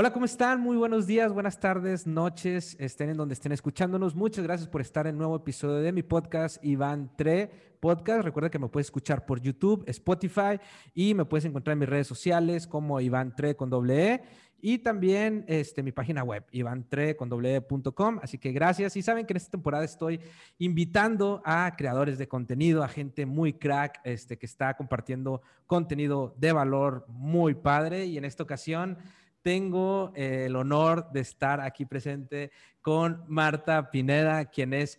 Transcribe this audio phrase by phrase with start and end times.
[0.00, 0.60] Hola, ¿cómo están?
[0.60, 4.14] Muy buenos días, buenas tardes, noches, estén en donde estén escuchándonos.
[4.14, 8.22] Muchas gracias por estar en un nuevo episodio de mi podcast, Iván Tre Podcast.
[8.22, 10.60] Recuerda que me puedes escuchar por YouTube, Spotify
[10.94, 14.22] y me puedes encontrar en mis redes sociales como Iván Tre con doble E
[14.60, 18.20] y también este, mi página web, ivantre con doble.com.
[18.22, 18.96] Así que gracias.
[18.96, 20.20] Y saben que en esta temporada estoy
[20.58, 26.52] invitando a creadores de contenido, a gente muy crack, este, que está compartiendo contenido de
[26.52, 28.06] valor muy padre.
[28.06, 28.98] Y en esta ocasión
[29.42, 32.50] tengo eh, el honor de estar aquí presente
[32.88, 34.98] con Marta Pineda, quien es,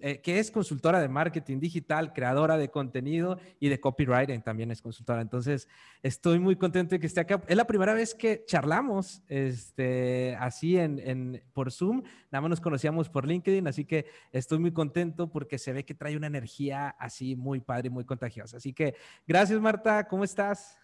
[0.00, 4.82] eh, que es consultora de marketing digital, creadora de contenido y de copywriting también es
[4.82, 5.20] consultora.
[5.20, 5.68] Entonces,
[6.02, 7.40] estoy muy contento de que esté acá.
[7.46, 12.02] Es la primera vez que charlamos este, así en, por Zoom.
[12.32, 15.94] Nada más nos conocíamos por LinkedIn, así que estoy muy contento porque se ve que
[15.94, 18.56] trae una energía así muy padre y muy contagiosa.
[18.56, 20.08] Así que gracias, Marta.
[20.08, 20.76] ¿Cómo estás?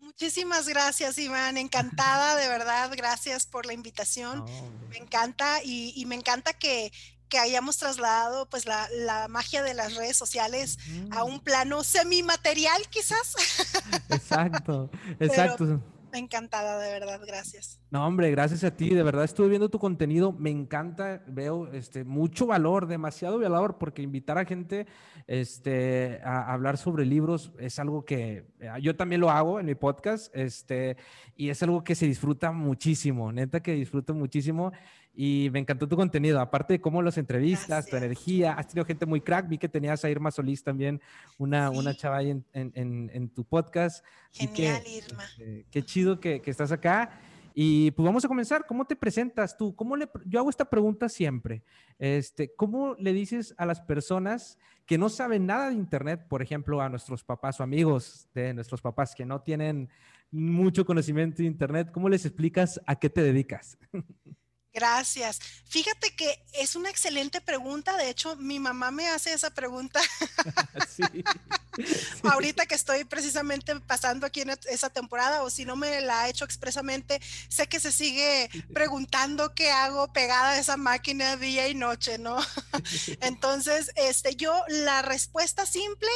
[0.00, 1.56] Muchísimas gracias, Iván.
[1.56, 2.90] Encantada, de verdad.
[2.96, 4.44] Gracias por la invitación.
[4.90, 6.92] me encanta y, me encanta que,
[7.38, 10.78] hayamos trasladado pues la, magia de las redes sociales
[11.10, 13.34] a un plano semimaterial, quizás.
[14.10, 14.90] Exacto,
[15.20, 15.82] exacto
[16.16, 17.80] encantada, de verdad, gracias.
[17.90, 22.04] No, hombre, gracias a ti, de verdad estuve viendo tu contenido, me encanta, veo este,
[22.04, 24.86] mucho valor, demasiado valor, porque invitar a gente
[25.26, 29.74] este, a hablar sobre libros es algo que eh, yo también lo hago en mi
[29.74, 30.96] podcast, este,
[31.36, 34.72] y es algo que se disfruta muchísimo, neta que disfruto muchísimo
[35.20, 39.04] y me encantó tu contenido, aparte de cómo los entrevistas, tu energía, has tenido gente
[39.04, 41.00] muy crack, vi que tenías a Irma Solís también,
[41.38, 44.04] una, una chava ahí en, en, en, tu podcast.
[44.30, 45.24] Genial, Irma.
[45.24, 47.18] Este, qué chido que, que, estás acá.
[47.52, 48.64] Y pues vamos a comenzar.
[48.64, 49.74] ¿Cómo te presentas tú?
[49.74, 51.64] ¿Cómo le, yo hago esta pregunta siempre.
[51.98, 56.80] Este, ¿Cómo le dices a las personas que no saben nada de Internet, por ejemplo,
[56.80, 59.88] a nuestros papás o amigos de nuestros papás que no tienen
[60.30, 63.78] mucho conocimiento de Internet, ¿cómo les explicas a qué te dedicas?
[64.78, 65.40] Gracias.
[65.66, 67.96] Fíjate que es una excelente pregunta.
[67.96, 70.00] De hecho, mi mamá me hace esa pregunta.
[72.22, 76.28] Ahorita que estoy precisamente pasando aquí en esa temporada, o si no me la ha
[76.28, 81.74] hecho expresamente, sé que se sigue preguntando qué hago pegada a esa máquina día y
[81.74, 82.38] noche, ¿no?
[83.20, 86.08] Entonces, este, yo la respuesta simple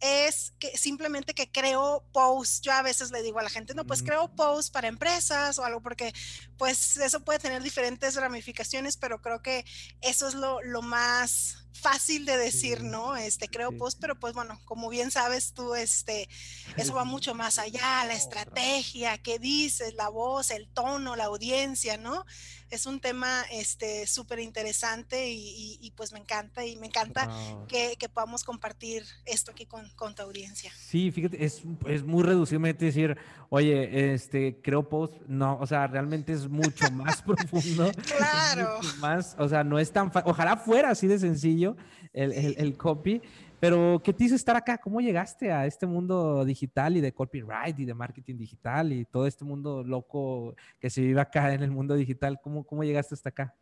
[0.00, 2.60] es que simplemente que creo posts.
[2.60, 5.64] Yo a veces le digo a la gente, no, pues creo posts para empresas o
[5.64, 6.12] algo, porque
[6.56, 9.64] pues eso puede tener diferentes ramificaciones, pero creo que
[10.00, 13.16] eso es lo, lo más fácil de decir, ¿no?
[13.16, 16.28] Este, creo post, pero pues bueno, como bien sabes tú, este,
[16.76, 21.96] eso va mucho más allá, la estrategia, qué dices, la voz, el tono, la audiencia,
[21.96, 22.24] ¿no?
[22.70, 27.28] Es un tema, este, súper interesante y, pues me encanta y me encanta
[27.66, 30.72] que, podamos compartir esto aquí con, con tu audiencia.
[30.76, 33.16] Sí, fíjate, es, es muy reducido decir,
[33.50, 37.90] oye, este, creo post, no, o sea, realmente es mucho más profundo.
[38.16, 38.80] Claro.
[38.98, 41.76] Más, o sea, no es tan fácil, ojalá fuera así de sencillo
[42.12, 43.22] el, el, copy.
[43.60, 44.78] Pero, ¿qué te hizo estar acá?
[44.78, 49.26] ¿Cómo llegaste a este mundo digital y de copyright y de marketing digital y todo
[49.26, 52.40] este mundo loco que se vive acá en el mundo digital?
[52.40, 53.54] ¿Cómo, cómo llegaste hasta acá?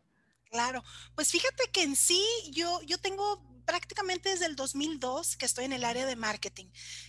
[0.51, 0.83] Claro,
[1.15, 5.73] pues fíjate que en sí yo, yo tengo prácticamente desde el 2002 que estoy en
[5.73, 6.67] el área de marketing.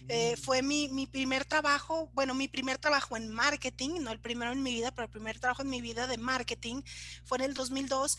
[0.09, 0.41] Eh, mm.
[0.43, 4.63] fue mi, mi, primer trabajo, bueno, mi primer trabajo en marketing, no el primero en
[4.63, 6.83] mi vida, pero el primer trabajo en mi vida de marketing
[7.25, 8.19] fue en el 2002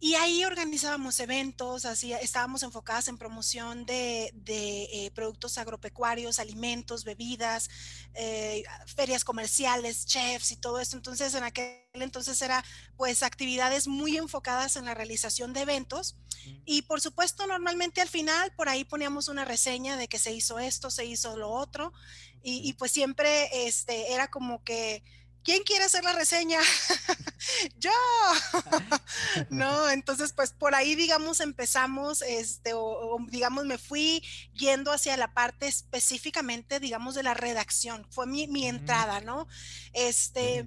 [0.00, 7.68] y ahí organizábamos eventos, así, estábamos enfocadas en promoción de, eh, productos agropecuarios, alimentos, bebidas,
[8.14, 10.96] eh, ferias comerciales, chefs y todo esto.
[10.96, 12.64] Entonces, en aquel entonces era
[12.96, 16.16] pues actividades muy enfocadas en la realización de eventos.
[16.64, 20.60] Y por supuesto, normalmente al final por ahí poníamos una reseña de que se hizo
[20.60, 21.92] esto, se hizo lo otro.
[22.40, 25.02] Y, y pues siempre este, era como que
[25.48, 26.60] ¿quién quiere hacer la reseña?
[27.78, 27.90] Yo.
[29.50, 34.22] no, entonces pues por ahí digamos empezamos, este, o, digamos me fui
[34.52, 38.06] yendo hacia la parte específicamente, digamos, de la redacción.
[38.10, 39.48] Fue mi, entrada, ¿no?
[39.94, 40.66] Este,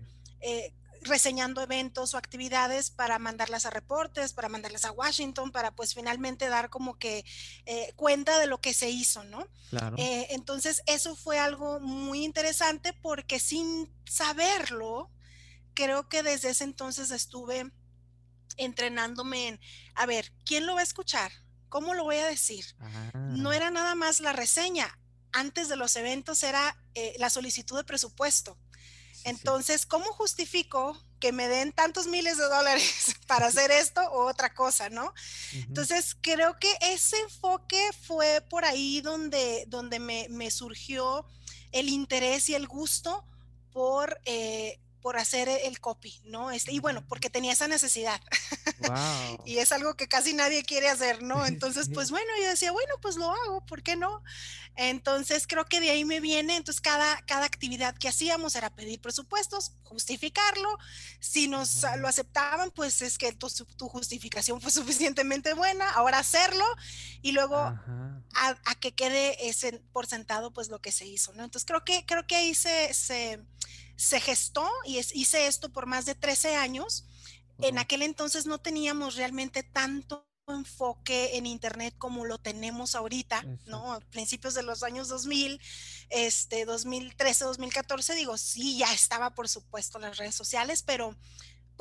[1.01, 6.47] reseñando eventos o actividades para mandarlas a reportes, para mandarlas a Washington, para pues finalmente
[6.47, 7.25] dar como que
[7.65, 9.47] eh, cuenta de lo que se hizo, ¿no?
[9.69, 9.97] Claro.
[9.97, 15.09] Eh, entonces eso fue algo muy interesante porque sin saberlo,
[15.73, 17.71] creo que desde ese entonces estuve
[18.57, 19.59] entrenándome en,
[19.95, 21.31] a ver, ¿quién lo va a escuchar?
[21.69, 22.65] ¿Cómo lo voy a decir?
[23.13, 23.55] No ah.
[23.55, 24.99] era nada más la reseña.
[25.31, 28.57] Antes de los eventos era eh, la solicitud de presupuesto.
[29.23, 34.53] Entonces, ¿cómo justifico que me den tantos miles de dólares para hacer esto o otra
[34.53, 35.13] cosa, ¿no?
[35.53, 41.25] Entonces, creo que ese enfoque fue por ahí donde, donde me, surgió
[41.71, 43.23] el interés y el gusto
[43.71, 46.51] por eh, por hacer el copy, ¿no?
[46.51, 48.21] Este, y bueno, porque tenía esa necesidad.
[48.81, 49.43] Wow.
[49.45, 51.45] y es algo que casi nadie quiere hacer, ¿no?
[51.45, 54.23] Entonces, pues bueno, yo decía, bueno, pues lo hago, ¿por qué no?
[54.75, 59.01] Entonces, creo que de ahí me viene, entonces cada, cada actividad que hacíamos era pedir
[59.01, 60.77] presupuestos, justificarlo,
[61.19, 66.65] si nos lo aceptaban, pues es que tu, tu justificación fue suficientemente buena, ahora hacerlo
[67.21, 67.79] y luego a,
[68.33, 71.43] a, que quede ese por sentado, pues lo que se hizo, ¿no?
[71.43, 72.93] Entonces, creo que, creo que ahí se...
[72.93, 73.39] se
[74.01, 77.05] se gestó y hice esto por más de 13 años.
[77.59, 83.93] En aquel entonces no teníamos realmente tanto enfoque en internet como lo tenemos ahorita, ¿no?
[83.93, 85.61] A principios de los años 2000,
[86.09, 91.15] este 2013, 2014, digo, sí, ya estaba por supuesto las redes sociales, pero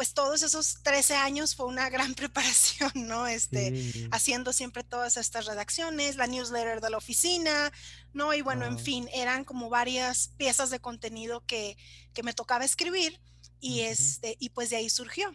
[0.00, 3.26] pues todos esos 13 años fue una gran preparación, ¿no?
[3.26, 7.70] Este, haciendo siempre todas estas redacciones, la newsletter de la oficina,
[8.14, 8.32] ¿no?
[8.32, 11.76] Y bueno, en fin, eran como varias piezas de contenido que,
[12.14, 13.20] que me tocaba escribir
[13.60, 15.34] y, este, y pues de ahí surgió.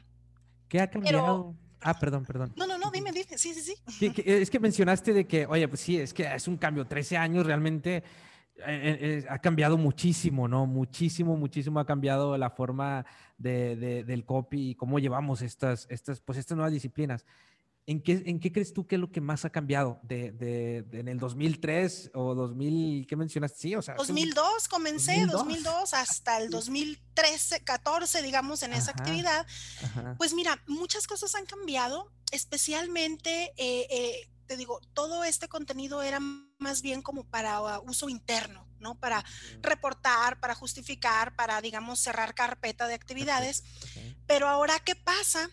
[0.67, 1.53] ¿Qué ha cambiado?
[1.81, 2.51] ah, perdón, perdón.
[2.55, 4.13] No, no, no, dime, dime, sí, sí, sí.
[4.25, 7.45] es que mencionaste de que, oye, pues sí, es que es un cambio, 13 años
[7.45, 8.03] realmente
[8.65, 10.65] eh, eh, ha cambiado muchísimo, ¿no?
[10.65, 13.05] Muchísimo, muchísimo ha cambiado la forma
[13.37, 17.25] de, del copy y cómo llevamos estas, estas, pues estas nuevas disciplinas.
[17.87, 20.99] ¿En qué, ¿En qué crees tú que es lo que más ha cambiado de, de,
[20.99, 23.59] en el 2003 o 2000, qué mencionaste?
[23.59, 23.93] Sí, o sea.
[23.95, 29.45] 2002 comencé, 2002, hasta el 2013, 14, digamos, en esa actividad.
[30.17, 36.19] Pues mira, muchas cosas han cambiado, especialmente eh, te digo, todo este contenido era
[36.57, 38.99] más bien como para uh, uso interno, ¿no?
[38.99, 39.23] Para
[39.61, 43.63] reportar, para justificar, para, digamos, cerrar carpeta de actividades.
[44.27, 45.49] Pero ahora, ¿qué pasa?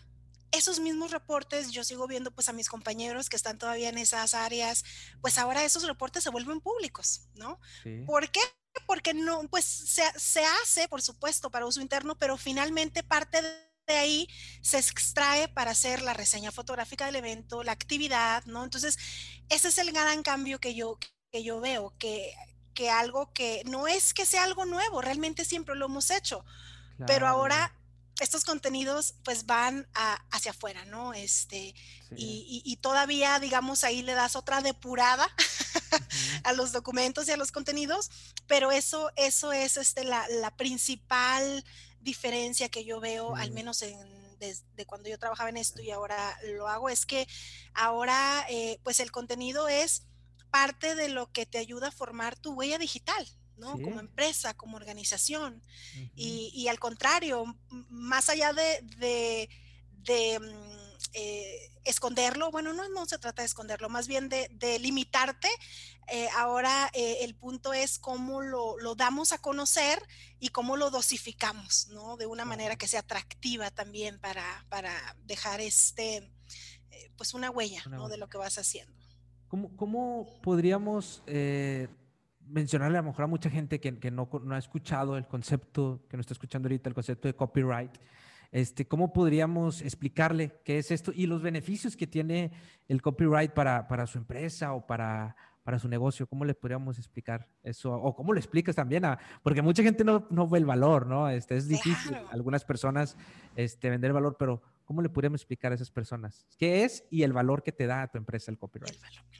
[0.51, 4.35] Esos mismos reportes, yo sigo viendo pues a mis compañeros que están todavía en esas
[4.35, 4.83] áreas,
[5.19, 7.59] pues ahora esos reportes se vuelven públicos, ¿no?
[8.05, 8.41] ¿Por qué?
[8.85, 13.72] Porque no, pues se, se hace, por supuesto, para uso interno, pero finalmente parte de
[13.87, 14.29] de ahí
[14.61, 18.63] se extrae para hacer la reseña fotográfica del evento, la actividad, ¿no?
[18.63, 18.97] Entonces,
[19.49, 20.97] ese es el gran cambio que yo,
[21.31, 22.33] que yo veo, que,
[22.73, 26.45] que algo que no es que sea algo nuevo, realmente siempre lo hemos hecho,
[27.05, 27.75] pero ahora
[28.19, 29.87] estos contenidos pues van
[30.31, 31.13] hacia afuera, ¿no?
[31.13, 31.73] Este,
[32.15, 35.27] y, todavía, digamos, ahí le das otra depurada
[36.43, 38.11] a los documentos y a los contenidos,
[38.47, 41.65] pero eso, eso es este, la, la principal
[42.03, 43.97] diferencia que yo veo, al menos en,
[44.39, 47.27] desde cuando yo trabajaba en esto y ahora lo hago, es que
[47.73, 50.03] ahora eh, pues el contenido es
[50.51, 53.27] parte de lo que te ayuda a formar tu huella digital,
[53.57, 53.73] ¿no?
[53.81, 55.63] Como empresa, como organización.
[56.15, 57.45] y, al contrario,
[57.89, 59.49] más allá de,
[60.03, 60.82] de, mm,
[61.13, 65.47] eh, esconderlo, bueno, no, no se trata de esconderlo, más bien de, limitarte.
[66.11, 70.01] Eh, ahora eh, el punto es cómo lo, damos a conocer
[70.39, 72.17] y cómo lo dosificamos, ¿no?
[72.17, 74.91] De una manera que sea atractiva también para, para
[75.25, 76.31] dejar este,
[77.15, 78.09] pues una huella, ¿no?
[78.09, 78.93] De lo que vas haciendo.
[79.47, 81.21] ¿Cómo, cómo podríamos
[82.47, 86.05] mencionarle a lo mejor a mucha gente que, que no, no, ha escuchado el concepto,
[86.09, 87.91] que no está escuchando ahorita el concepto de copyright?
[88.53, 92.51] Este, ¿Cómo podríamos explicarle qué es esto y los beneficios que tiene
[92.87, 96.27] el copyright para, para su empresa o para, para su negocio?
[96.27, 97.91] ¿Cómo le podríamos explicar eso?
[97.91, 101.27] O cómo le explicas también a, porque mucha gente no, no ve el valor, ¿no?
[101.29, 103.17] Este, es difícil, algunas personas
[103.55, 107.23] este, vender el valor, pero ¿cómo le podríamos explicar a esas personas qué es y
[107.23, 108.95] el valor que te da a tu empresa el copyright?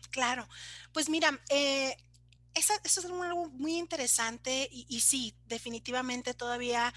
[0.09, 0.47] Claro,
[0.91, 1.95] pues mira, eh,
[2.55, 6.91] eso, es algo muy interesante y, y sí, definitivamente todavía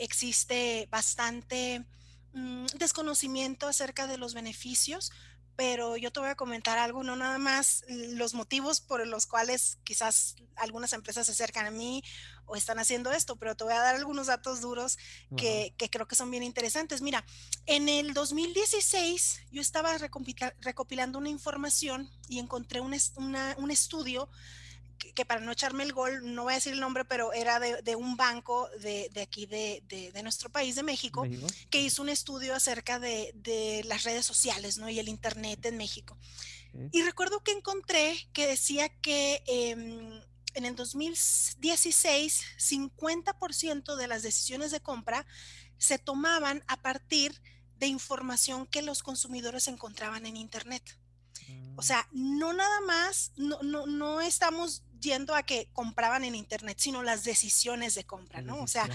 [0.00, 1.84] existe bastante
[2.32, 5.12] mm, desconocimiento acerca de los beneficios,
[5.56, 9.78] pero yo te voy a comentar algo, no nada más los motivos por los cuales
[9.84, 12.02] quizás algunas empresas se acercan a mí
[12.44, 14.98] o están haciendo esto, pero te voy a dar algunos datos duros
[15.36, 17.00] que, creo que son bien interesantes.
[17.00, 17.24] Mira,
[17.64, 19.96] en el 2016 yo estaba
[20.60, 22.94] recopilando una información y encontré un,
[23.56, 24.28] un estudio
[24.98, 27.96] que, para no echarme el gol, no voy a decir el nombre, pero era de,
[27.96, 31.26] un banco de, aquí de, nuestro país, de México,
[31.70, 34.88] que hizo un estudio acerca de, las redes sociales ¿no?
[34.88, 36.16] y el Internet en México.
[36.92, 40.20] Y recuerdo que encontré que decía que em,
[40.54, 45.26] en el 2016, 50% de las decisiones de compra
[45.78, 47.40] se tomaban a partir
[47.78, 50.98] de información que los consumidores encontraban en Internet.
[51.76, 56.78] O sea, no nada más, no, no, no estamos yendo a que compraban en internet,
[56.80, 58.62] sino las decisiones de compra, ¿no?
[58.62, 58.88] O sea,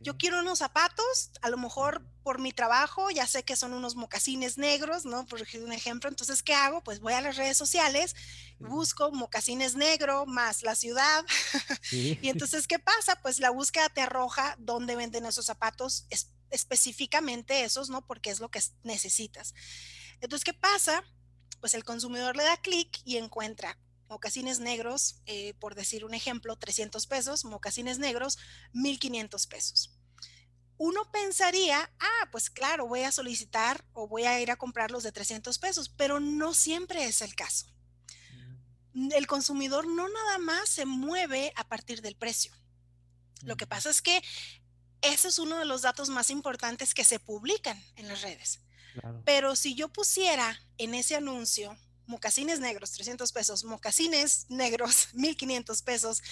[0.00, 3.96] yo quiero unos zapatos, a lo mejor por mi trabajo, ya sé que son unos
[3.96, 5.26] mocasines negros, ¿no?
[5.26, 6.82] Por un ejemplo, entonces, ¿qué hago?
[6.82, 8.14] Pues voy a las redes sociales,
[8.58, 11.24] busco mocasines negro más la ciudad,
[11.90, 13.16] y entonces, ¿qué pasa?
[13.22, 16.06] Pues la búsqueda te arroja dónde venden esos zapatos,
[16.50, 18.04] específicamente esos, ¿no?
[18.06, 19.54] Porque es lo que necesitas.
[20.20, 21.04] Entonces, ¿qué pasa?
[21.60, 26.56] Pues el consumidor le da clic y encuentra mocasines negros, eh, por decir un ejemplo,
[26.56, 28.38] 300 pesos, mocasines negros,
[28.72, 29.92] 1500 pesos.
[30.78, 35.02] Uno pensaría, ah, pues claro, voy a solicitar o voy a ir a comprar los
[35.02, 37.66] de 300 pesos, pero no siempre es el caso.
[38.92, 39.12] Mm.
[39.12, 42.52] El consumidor no nada más se mueve a partir del precio.
[43.42, 44.22] Lo que pasa es que
[45.00, 48.60] ese es uno de los datos más importantes que se publican en las redes.
[49.24, 51.76] Pero si yo pusiera en ese anuncio
[52.06, 56.22] mocasines negros, 300 pesos, mocasines negros, 1500 pesos,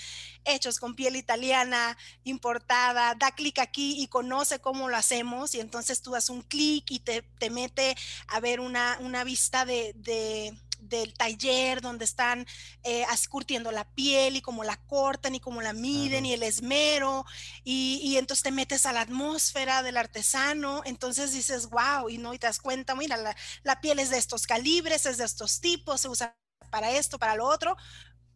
[0.45, 6.01] hechos con piel italiana, importada, da clic aquí y conoce cómo lo hacemos y entonces
[6.01, 7.97] tú das un clic y te, mete
[8.29, 10.55] a ver una, una vista de,
[10.89, 12.47] del taller donde están
[12.83, 17.25] eh, curtiendo la piel y cómo la cortan y cómo la miden y el esmero
[17.65, 22.39] y, entonces te metes a la atmósfera del artesano, entonces dices, wow, y no, y
[22.39, 23.17] te das cuenta, mira,
[23.63, 26.37] la, piel es de estos calibres, es de estos tipos, se usa
[26.71, 27.77] para esto, para lo otro,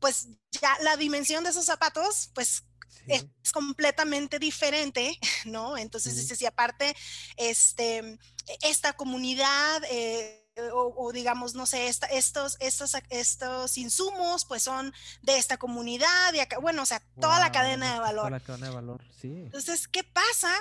[0.00, 2.64] pues ya la dimensión de esos zapatos, pues
[3.06, 5.76] es completamente diferente, ¿no?
[5.78, 6.94] Entonces dices, y aparte,
[7.36, 8.18] este,
[8.62, 9.82] esta comunidad...
[9.90, 16.40] Eh, o, digamos, no sé, estos, estos, estos insumos pues son de esta comunidad y
[16.40, 18.22] acá, bueno, o sea, toda la cadena de valor.
[18.22, 19.28] Toda la cadena de valor, sí.
[19.28, 20.52] Entonces, ¿qué pasa?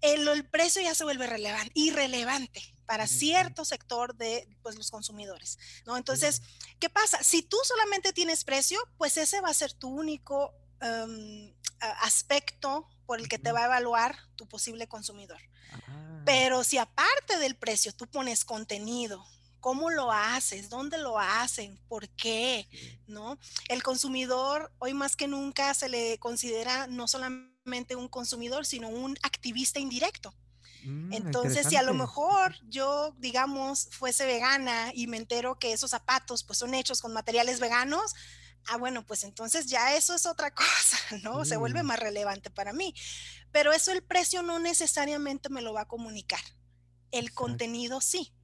[0.00, 5.58] El, el precio ya se vuelve relevante, irrelevante para cierto sector de pues, los consumidores,
[5.86, 5.96] ¿no?
[5.96, 6.42] Entonces,
[6.78, 7.22] ¿qué pasa?
[7.22, 11.54] Si tú solamente tienes precio, pues ese va a ser tu único em,
[12.02, 15.40] aspecto por el que te va a evaluar tu posible consumidor.
[15.72, 16.22] Ah.
[16.26, 19.24] Pero si aparte del precio tú pones contenido,
[19.62, 22.68] cómo lo haces, dónde lo hacen, por qué,
[23.06, 23.38] ¿no?
[23.68, 29.16] El consumidor hoy más que nunca se le considera no solamente un consumidor, sino un
[29.22, 30.34] activista indirecto.
[30.84, 35.92] Mm, Entonces, si a lo mejor yo, digamos, fuese vegana y me entero que esos
[35.92, 38.14] zapatos pues son hechos con materiales veganos,
[38.66, 41.44] ah, bueno, pues entonces ya eso es otra cosa, ¿no?
[41.44, 41.86] Se vuelve mm.
[41.86, 42.96] más relevante para mí.
[43.52, 46.42] Pero eso el precio no necesariamente me lo va a comunicar.
[47.12, 48.34] El contenido sí.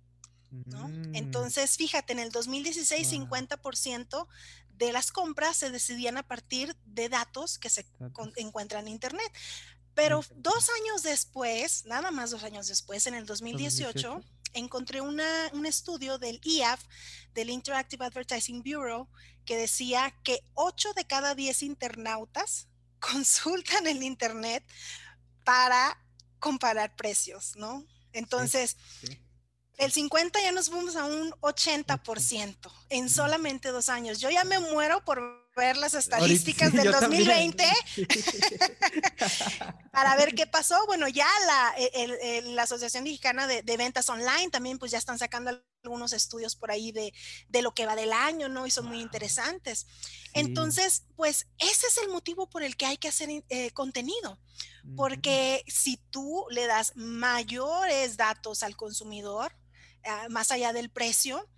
[0.50, 1.14] Mm.
[1.14, 4.26] Entonces, fíjate, en el 2016, 50%
[4.78, 7.84] de las compras se decidían a partir de datos que se
[8.36, 9.32] encuentran en Internet.
[9.94, 14.22] Pero dos años después, nada más dos años después, en el 2018,
[14.54, 16.80] encontré un estudio del IAF,
[17.34, 19.08] del Interactive Advertising Bureau,
[19.44, 22.68] que decía que 8 de cada 10 internautas
[23.00, 24.64] consultan el Internet
[25.44, 25.98] para
[26.38, 27.84] comparar precios, ¿no?
[28.12, 28.76] Entonces,
[29.78, 34.18] el 50 ya nos fuimos a un 80% en solamente dos años.
[34.18, 37.64] Yo ya me muero por ver las estadísticas del 2020
[39.92, 40.84] para ver qué pasó.
[40.86, 41.74] Bueno, ya la,
[42.44, 45.50] la Asociación Mexicana de, Ventas Online también pues ya están sacando
[45.84, 47.12] algunos estudios por ahí de,
[47.62, 48.66] lo que va del año, ¿no?
[48.66, 49.86] Y son muy interesantes.
[50.32, 54.40] Entonces, pues ese es el motivo por el que hay que hacer eh, contenido.
[54.96, 59.52] Porque si tú le das mayores datos al consumidor,
[60.04, 61.48] Ah, más allá del precio,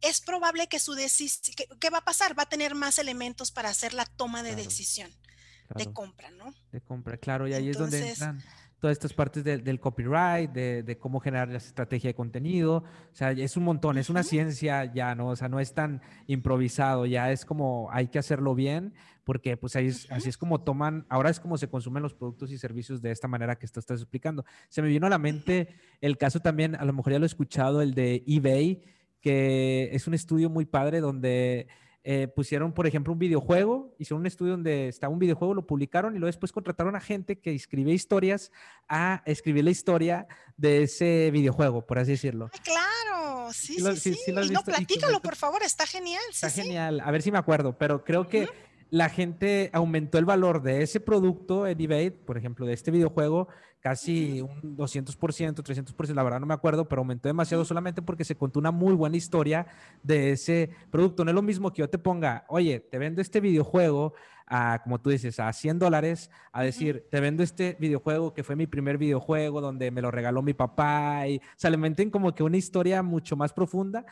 [0.00, 2.38] es probable que su decisión, ¿qué va a pasar?
[2.38, 5.10] Va a tener más elementos para hacer la toma de decisión
[5.74, 6.54] de compra, ¿no?
[6.70, 8.42] De compra, claro, y ahí es donde entran
[8.78, 13.56] todas estas partes del copyright, de, cómo generar la estrategia de contenido, o sea, es
[13.56, 15.28] un montón, es una ciencia ya, ¿no?
[15.28, 18.94] O sea, no es tan improvisado, ya es como hay que hacerlo bien,
[19.26, 22.58] porque pues ahí así es como toman, ahora es como se consumen los productos y
[22.58, 24.44] servicios de esta manera que tú estás explicando.
[24.68, 27.26] Se me vino a la mente el caso también, a lo mejor ya lo he
[27.26, 28.82] escuchado, el de eBay,
[29.20, 31.66] que es un estudio muy padre donde
[32.04, 36.14] eh, pusieron, por ejemplo, un videojuego, hicieron un estudio donde estaba un videojuego, lo publicaron
[36.14, 38.52] y luego después contrataron a gente que escribe historias
[38.88, 42.48] a escribir la historia de ese videojuego, por así decirlo.
[42.62, 44.30] claro, sí, sí, sí.
[44.30, 46.22] y no, platícalo, por favor, está genial.
[46.30, 48.48] Está genial, a ver si me acuerdo, pero creo que
[48.90, 53.48] la gente aumentó el valor de ese producto en eBay, por ejemplo, de este videojuego,
[53.86, 58.34] casi un 200%, 300%, la verdad no me acuerdo, pero aumentó demasiado solamente porque se
[58.34, 59.68] contó una muy buena historia
[60.02, 61.24] de ese producto.
[61.24, 64.12] No es lo mismo que yo te ponga, oye, te vendo este videojuego
[64.44, 68.56] a, como tú dices, a 100 dólares, a decir, te vendo este videojuego que fue
[68.56, 72.34] mi primer videojuego donde me lo regaló mi papá, y, o sea, le meten como
[72.34, 74.04] que una historia mucho más profunda.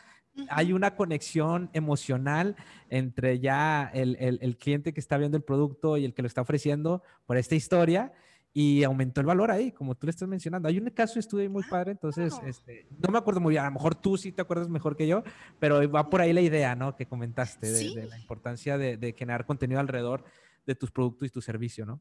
[0.47, 2.55] Hay una conexión emocional
[2.89, 6.29] entre ya el, el, el cliente que está viendo el producto y el que lo
[6.29, 8.13] está ofreciendo por esta historia
[8.57, 10.69] y aumentó el valor ahí, como tú le estás mencionando.
[10.69, 13.73] Hay un caso estudio muy padre, entonces, este, no me acuerdo muy bien, a lo
[13.73, 15.25] mejor tú sí te acuerdas mejor que yo,
[15.59, 16.95] pero va por ahí la idea, ¿no?
[16.95, 20.23] Que comentaste de, la importancia de, de, generar contenido alrededor
[20.65, 21.99] de tus productos y tu servicio, ¿no?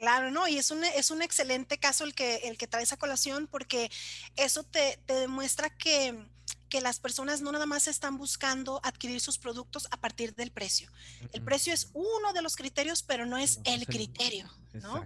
[0.00, 2.96] Claro, no, y es un, es un excelente caso el que, el que traes a
[2.96, 3.88] colación porque
[4.34, 6.26] eso te, te demuestra que
[6.68, 10.90] que las personas no nada más están buscando adquirir sus productos a partir del precio.
[11.32, 15.04] El precio es uno de los criterios, pero no es el criterio, ¿no?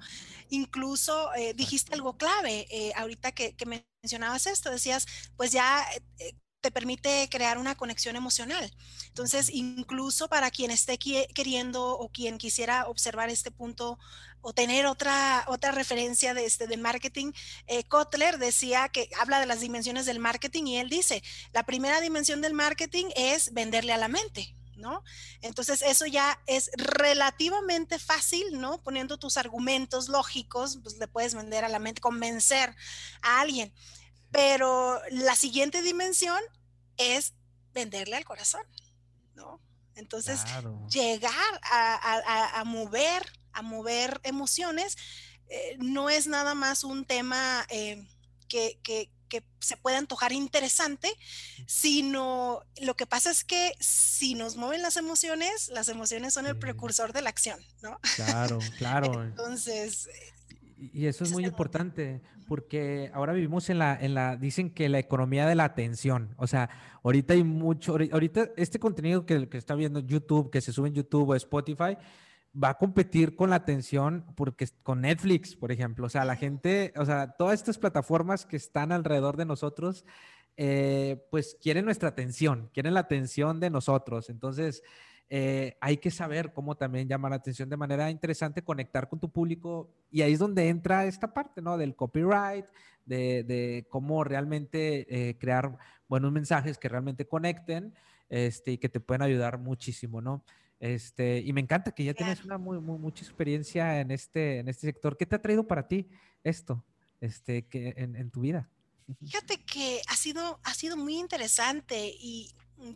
[0.49, 3.55] Incluso eh, dijiste algo clave, eh, ahorita que,
[4.03, 5.87] mencionabas esto, decías, pues ya
[6.19, 8.73] eh, te permite crear una conexión emocional.
[9.09, 13.99] Entonces, incluso para quien esté queriendo o quien quisiera observar este punto
[14.43, 17.33] o tener otra, otra referencia de, este, marketing,
[17.67, 22.01] eh, Kotler decía que habla de las dimensiones del marketing y él dice, la primera
[22.01, 24.55] dimensión del marketing es venderle a la mente.
[24.77, 25.05] ¿No?
[25.43, 28.83] Entonces eso ya es relativamente fácil, ¿no?
[28.83, 32.75] Poniendo tus argumentos lógicos, pues le puedes vender a la mente, convencer
[33.21, 33.75] a alguien.
[34.31, 36.41] Pero la siguiente dimensión
[36.97, 37.35] es
[37.73, 38.63] venderle al corazón,
[39.35, 39.61] ¿no?
[39.95, 40.41] Entonces,
[40.89, 43.23] llegar a, mover,
[43.53, 44.97] a mover emociones,
[45.49, 48.07] eh, no es nada más un tema eh,
[48.49, 48.79] que,
[49.61, 51.09] se pueda antojar interesante,
[51.67, 56.59] sino lo que pasa es que si nos mueven las emociones, las emociones son el
[56.59, 58.01] precursor de la acción, ¿no?
[58.17, 59.23] Claro, claro.
[59.23, 60.09] Entonces...
[60.81, 64.99] Y eso es muy importante, porque ahora vivimos en la, en la, dicen que la
[64.99, 66.71] economía de la atención, o sea,
[67.03, 70.95] ahorita hay mucho, ahorita este contenido que, que está viendo YouTube, que se sube en
[70.95, 71.99] YouTube o Spotify,
[72.55, 76.93] va a competir con la atención porque con Netflix, por ejemplo, o sea, la gente,
[76.97, 80.05] o sea, todas estas plataformas que están alrededor de nosotros,
[80.57, 84.83] eh, pues quieren nuestra atención, quieren la atención de nosotros, entonces
[85.33, 89.31] eh, hay que saber cómo también llamar la atención de manera interesante, conectar con tu
[89.31, 91.79] público y ahí es donde entra esta parte, ¿no?
[91.79, 92.67] Del copyright,
[93.07, 97.95] de, cómo realmente eh, crear buenos mensajes que realmente conecten
[98.29, 100.45] este, y que te pueden ayudar muchísimo, ¿no?
[100.81, 104.89] Este, y me encanta que ya tienes una muy, mucha experiencia en este, en este
[104.89, 105.17] sector.
[105.17, 106.09] ¿Qué te ha traído para ti
[106.43, 106.85] esto
[107.21, 108.69] este, que, en, en tu vida?
[109.21, 112.51] Fíjate que ha sido, ha sido muy interesante y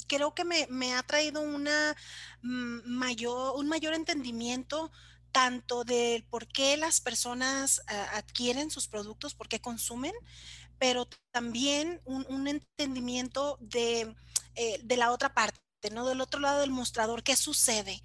[0.06, 1.96] creo que me, ha traído una
[2.42, 4.90] mm, mayor, un mayor entendimiento
[5.32, 10.14] tanto del por qué las personas ah, adquieren sus productos, por qué consumen,
[10.78, 14.14] pero también un, entendimiento de,
[14.54, 15.58] eh, de la otra parte.
[15.92, 16.06] ¿no?
[16.06, 18.02] Del otro lado del mostrador, ¿qué sucede?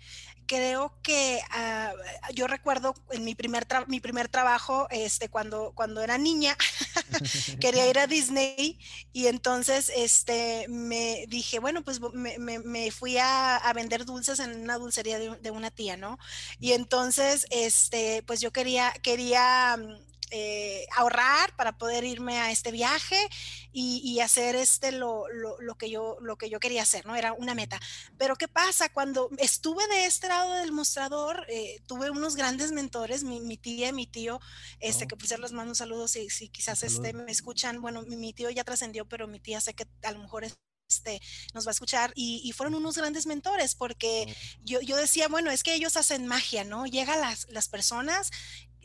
[0.49, 1.93] Creo que ah,
[2.33, 6.57] yo recuerdo en mi primer, mi primer trabajo, este, cuando, cuando era niña,
[7.61, 8.79] quería ir a Disney
[9.13, 14.59] y entonces este, me dije, bueno, pues me, me, fui a, a, vender dulces en
[14.59, 16.17] una dulcería de, de, una tía, ¿no?
[16.59, 19.77] Y entonces, este, pues yo quería, quería
[20.31, 23.17] eh, ahorrar para poder irme a este viaje
[23.71, 27.15] y, hacer este lo, lo, que yo, lo que yo quería hacer, ¿no?
[27.15, 27.79] Era una meta.
[28.17, 28.89] Pero ¿qué pasa?
[28.89, 33.93] Cuando estuve de este lado del mostrador, eh, tuve unos grandes mentores, mi, tía y
[33.93, 34.39] mi tío,
[34.79, 35.07] este, oh.
[35.07, 38.33] que por cierto les mando un saludo si, si quizás este, me escuchan, bueno, mi,
[38.33, 40.45] tío ya trascendió, pero mi tía sé que a lo mejor
[40.89, 41.21] este,
[41.53, 44.61] nos va a escuchar y, fueron unos grandes mentores porque oh.
[44.63, 46.85] yo, yo, decía, bueno, es que ellos hacen magia, ¿no?
[46.85, 48.31] Llegan las, las personas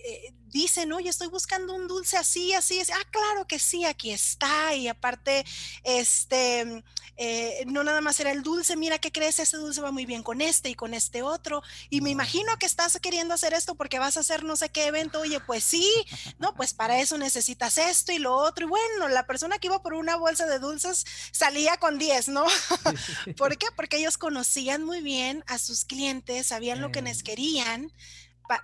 [0.04, 4.12] eh, dicen, oye, estoy buscando un dulce así, así, es, ah, claro que sí, aquí
[4.12, 5.44] está, y aparte,
[5.82, 6.84] este,
[7.16, 9.40] eh, no nada más era el dulce, mira, ¿qué crees?
[9.40, 12.66] Este dulce va muy bien con este y con este otro, y me imagino que
[12.66, 15.90] estás queriendo hacer esto porque vas a hacer no sé qué evento, oye, pues sí,
[16.38, 19.82] no, pues para eso necesitas esto y lo otro, y bueno, la persona que iba
[19.82, 22.44] por una bolsa de dulces salía con 10, ¿no?
[23.36, 23.66] ¿Por qué?
[23.74, 27.92] Porque ellos conocían muy bien a sus clientes, sabían lo que les querían,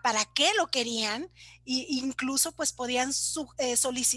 [0.02, 1.24] para qué lo querían
[1.66, 3.10] e incluso pues podían
[3.58, 3.74] eh,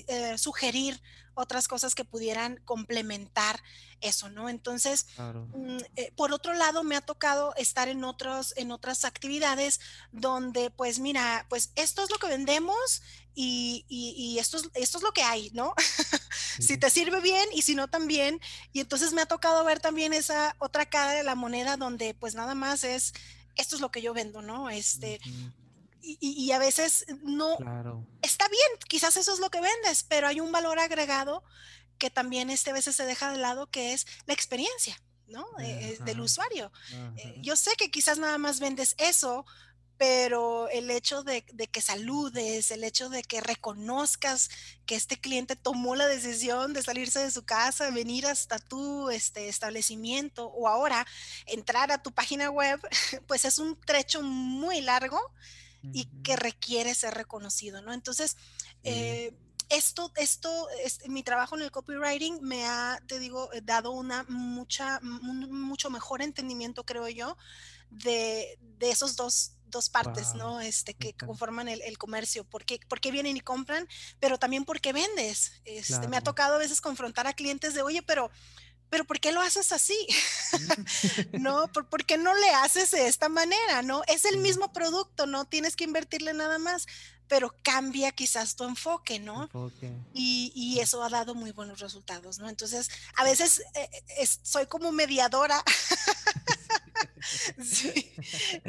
[0.07, 1.01] eh, sugerir
[1.35, 3.61] otras cosas que pudieran complementar
[4.01, 4.49] eso, ¿no?
[4.49, 9.79] Entonces, mm, eh, por otro lado, me ha tocado estar en, otros, en otras actividades
[10.11, 13.01] donde, pues mira, pues esto es lo que vendemos
[13.33, 15.73] y, esto, es, esto es lo que hay, ¿no?
[16.59, 18.39] si te sirve bien y si no también.
[18.73, 22.35] Y entonces me ha tocado ver también esa otra cara de la moneda donde pues
[22.35, 23.13] nada más es
[23.55, 24.69] esto es lo que yo vendo, ¿no?
[24.69, 25.19] Este,
[26.01, 27.57] y, a veces no,
[28.21, 31.43] está bien, quizás eso es lo que vendes, pero hay un valor agregado
[31.97, 34.97] que también este, a veces se deja de lado, que es la experiencia.
[35.25, 35.47] ¿no?
[35.59, 36.71] Eh, del usuario.
[37.15, 39.45] Eh, yo sé que quizás nada más vendes eso,
[39.97, 44.49] pero el hecho de, que saludes, el hecho de que reconozcas
[44.85, 49.49] que este cliente tomó la decisión de salirse de su casa, venir hasta tu este,
[49.49, 51.05] establecimiento o ahora
[51.45, 52.79] entrar a tu página web,
[53.27, 55.19] pues es un trecho muy largo
[55.91, 57.91] y que requiere ser reconocido, ¿no?
[57.91, 58.37] Entonces,
[58.83, 59.35] eh,
[59.69, 60.67] esto, esto,
[61.07, 66.85] mi trabajo en el copywriting me ha, te digo, dado una mucha, mucho mejor entendimiento,
[66.85, 67.37] creo yo,
[67.89, 70.61] de, de esos dos dos partes, ¿no?
[70.61, 73.85] Este, que conforman el, el comercio, porque, porque vienen y compran,
[74.21, 75.51] pero también porque vendes.
[75.65, 78.31] Este, Me ha tocado a veces confrontar a clientes de, oye, pero,
[78.89, 79.97] pero ¿por qué lo haces así?
[81.33, 81.67] ¿No?
[81.73, 83.81] ¿Por, ¿Por, qué no le haces de esta manera?
[83.81, 84.03] ¿No?
[84.07, 86.85] Es el mismo producto, no tienes que invertirle nada más,
[87.27, 89.49] pero cambia quizás tu enfoque, ¿no?
[90.13, 92.47] Y, y, eso ha dado muy buenos resultados, ¿no?
[92.47, 95.63] Entonces, a veces eh, soy como mediadora
[97.63, 98.11] sí,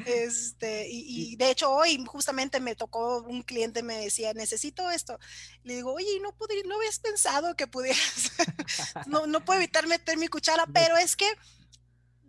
[0.07, 5.19] este, y, de hecho hoy justamente me tocó un cliente me decía, necesito esto.
[5.63, 8.33] Le digo, oye, no, podría, no habías pensado que pudieras,
[9.07, 11.27] no, no puedo evitar meter mi cuchara, pero es que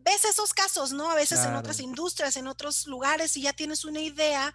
[0.06, 1.10] ves esos casos, ¿no?
[1.10, 4.54] A veces en otras industrias, en otros lugares, y ya tienes una idea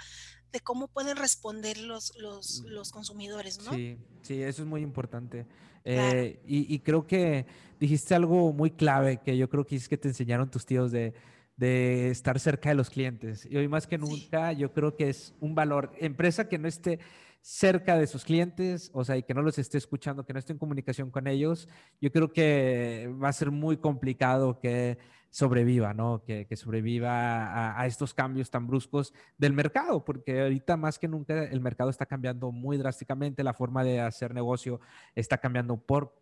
[0.52, 3.72] de cómo pueden responder los, los, los consumidores, ¿no?
[3.72, 5.46] Sí, sí, eso es muy importante.
[5.84, 7.46] Eh, y, y, creo que
[7.78, 11.14] dijiste algo muy clave que yo creo que es que te enseñaron tus tíos de
[11.60, 13.46] de estar cerca de los clientes.
[13.48, 15.92] Y hoy más que nunca, yo creo que es un valor.
[15.98, 17.00] Empresa que no esté
[17.42, 20.54] cerca de sus clientes, o sea, y que no los esté escuchando, que no esté
[20.54, 21.68] en comunicación con ellos,
[22.00, 24.96] yo creo que va a ser muy complicado que
[25.28, 26.24] sobreviva, ¿no?
[26.24, 31.60] Que, sobreviva a, estos cambios tan bruscos del mercado, porque ahorita más que nunca el
[31.60, 34.80] mercado está cambiando muy drásticamente, la forma de hacer negocio
[35.14, 36.19] está cambiando por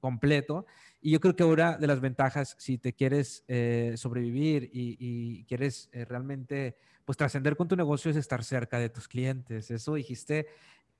[0.00, 0.66] completo.
[1.00, 5.88] Y yo creo que una de las ventajas, si te quieres eh, sobrevivir y, quieres
[5.92, 9.70] eh, realmente pues trascender con tu negocio, es estar cerca de tus clientes.
[9.70, 10.46] Eso dijiste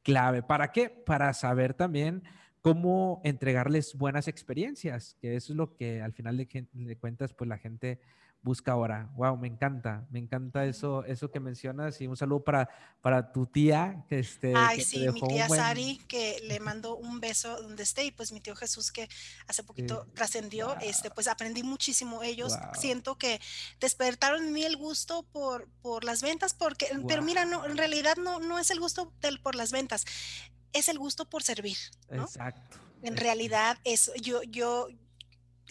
[0.03, 0.42] clave.
[0.42, 0.90] ¿Para qué?
[0.90, 2.22] Para saber también
[2.61, 7.48] cómo entregarles buenas experiencias, que eso es lo que al final de, de cuentas, pues
[7.48, 8.00] la gente
[8.42, 9.11] busca ahora.
[9.14, 12.68] Wow, me encanta, me encanta eso, eso que mencionas y un saludo para,
[13.00, 14.55] para tu tía que este.
[14.57, 18.40] Ay, sí, mi tía Sari que le mando un beso donde esté y pues mi
[18.40, 19.09] tío Jesús que
[19.46, 22.22] hace poquito trascendió, este, pues aprendí muchísimo.
[22.22, 23.40] Ellos siento que
[23.79, 28.16] despertaron en mí el gusto por, por las ventas, porque, pero mira, no, en realidad
[28.16, 30.05] no, no es el gusto del, por las ventas,
[30.72, 31.76] es el gusto por servir.
[32.09, 32.79] Exacto.
[33.03, 34.88] En realidad, es, yo, yo,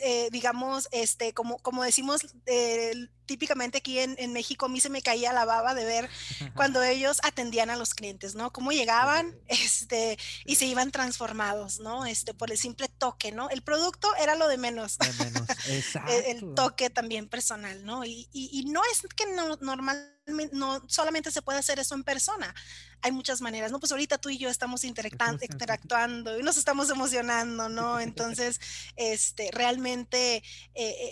[0.01, 4.89] eh, digamos, este, como, como decimos eh, típicamente aquí en, en, México, a mí se
[4.89, 6.09] me caía la baba de ver
[6.55, 8.51] cuando ellos atendían a los clientes, ¿no?
[8.51, 12.07] Cómo llegaban este, y se iban transformados, ¿no?
[12.07, 13.47] Este, por el simple toque, ¿no?
[13.51, 14.97] El producto era lo de menos.
[16.25, 18.03] el, toque también personal, ¿no?
[18.03, 20.19] Y, y, y no es que no, normalmente
[20.51, 22.53] no solamente se puede hacer eso en persona,
[23.01, 23.79] hay muchas maneras, ¿no?
[23.79, 27.99] Pues ahorita tú y yo estamos interactuando y nos estamos emocionando, ¿no?
[27.99, 28.59] Entonces,
[28.97, 30.43] este, realmente eh,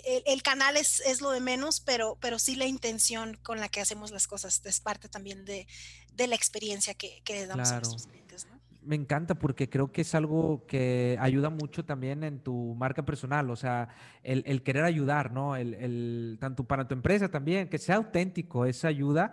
[0.04, 3.68] eh, el, canal es, es, lo de menos, pero, pero sí la intención con la
[3.68, 5.66] que hacemos las cosas es parte también de,
[6.14, 8.58] de la experiencia que, que damos a nuestros clientes, ¿no?
[8.82, 13.50] Me encanta porque creo que es algo que ayuda mucho también en tu marca personal,
[13.50, 13.88] o sea,
[14.22, 15.56] el, el querer ayudar, ¿no?
[15.56, 19.32] El, el, tanto para tu empresa también, que sea auténtico, esa ayuda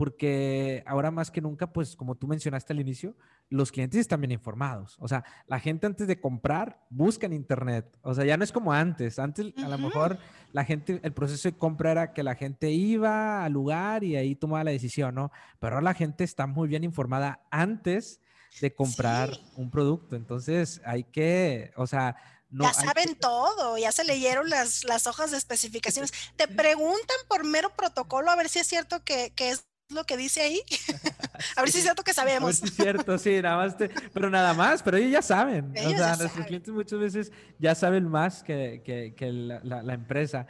[0.00, 3.14] porque ahora más que nunca, pues como tú mencionaste al inicio,
[3.50, 4.96] los clientes están bien informados.
[4.98, 7.98] O sea, la gente antes de comprar busca en Internet.
[8.00, 9.18] O sea, ya no es como antes.
[9.18, 10.16] Antes a lo mejor
[10.52, 14.34] la gente, el proceso de compra era que la gente iba al lugar y ahí
[14.34, 15.32] tomaba la decisión, ¿no?
[15.58, 18.20] Pero ahora la gente está muy bien informada antes
[18.62, 20.16] de comprar un producto.
[20.16, 22.16] Entonces hay que, o sea,
[22.48, 26.10] no, ya saben todo, ya se leyeron las, las, hojas de especificaciones.
[26.36, 30.16] Te preguntan por mero protocolo a ver si es cierto que, que es lo que
[30.16, 30.60] dice ahí.
[31.56, 32.42] a ver si es cierto que sabemos.
[32.42, 33.76] A ver si es cierto, sí, nada más,
[34.12, 35.72] pero nada más, pero ellos ya saben.
[35.76, 40.46] o sea, nuestros clientes muchas veces ya saben más que, que, que la, la, empresa.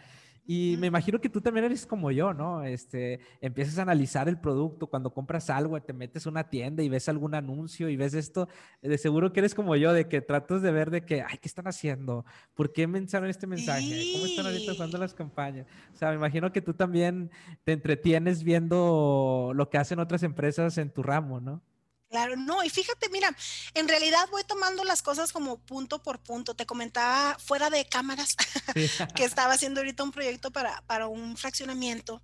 [0.53, 2.65] Y me imagino que tú también eres como yo, ¿no?
[2.65, 6.89] Este, empiezas a analizar el producto cuando compras algo, te metes a una tienda y
[6.89, 8.49] ves algún anuncio y ves esto,
[8.83, 11.47] de seguro que eres como yo, de que tratas de ver de que, ay, ¿qué
[11.47, 12.25] están haciendo?
[12.55, 14.11] ¿Por qué mencionaron este mensaje?
[14.13, 15.69] ¿Cómo están ahorita usando las campañas?
[15.95, 17.31] O sea, me imagino que tú también
[17.63, 21.63] te entretienes viendo lo que hacen otras empresas en tu ramo, ¿no?
[22.11, 23.35] Claro, no, y fíjate, mira,
[23.73, 26.55] en realidad voy tomando las cosas como punto por punto.
[26.55, 28.35] Te comentaba fuera de cámaras
[29.15, 32.21] que estaba haciendo ahorita un proyecto para, para un fraccionamiento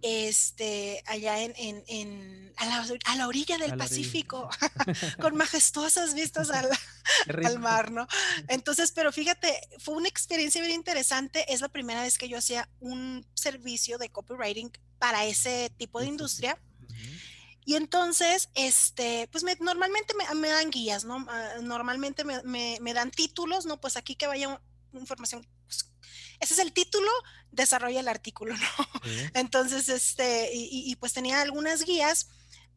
[0.00, 4.48] este, allá en, en, en a, la, a, la, orilla del Pacífico,
[5.20, 6.70] con majestuosas vistas al,
[7.44, 8.06] al, mar, ¿no?
[8.48, 11.52] Entonces, pero fíjate, fue una experiencia bien interesante.
[11.52, 16.06] Es la primera vez que yo hacía un servicio de copywriting para ese tipo de
[16.06, 16.58] industria.
[17.64, 21.24] Y entonces, este, pues me, normalmente me, dan guías, ¿no?
[21.28, 22.42] Ah, normalmente me,
[22.80, 23.80] me, dan títulos, ¿no?
[23.80, 24.60] Pues aquí que vaya
[24.92, 25.46] información.
[25.66, 25.90] Pues,
[26.40, 27.10] ese es el título,
[27.52, 29.00] desarrolla el artículo, ¿no?
[29.34, 32.28] Entonces, este, y, y, pues tenía algunas guías,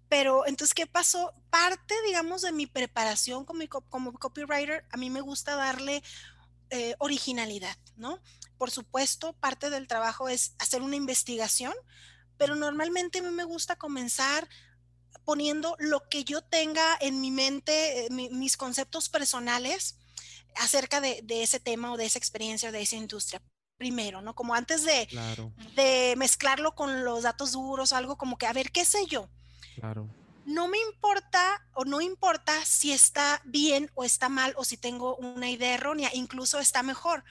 [0.10, 1.34] pero entonces, ¿qué pasó?
[1.50, 6.04] Parte, digamos, de mi preparación como, como copywriter, a mí me gusta darle
[6.69, 8.19] eh, originalidad, ¿no?
[8.58, 11.74] Por supuesto, parte del trabajo es hacer una investigación,
[12.38, 14.48] pero normalmente a mí me gusta comenzar
[15.24, 19.98] poniendo lo que yo tenga en mi mente, eh, mis conceptos personales
[20.56, 23.42] acerca de, ese tema o de esa experiencia o de esa industria
[23.78, 24.36] primero, ¿no?
[24.36, 25.08] Como antes de,
[25.76, 29.30] de mezclarlo con los datos duros, algo como que, a ver, ¿qué sé yo?
[29.76, 30.10] Claro.
[30.46, 35.16] No me importa o no importa si está bien o está mal o si tengo
[35.16, 37.24] una idea errónea, incluso está mejor,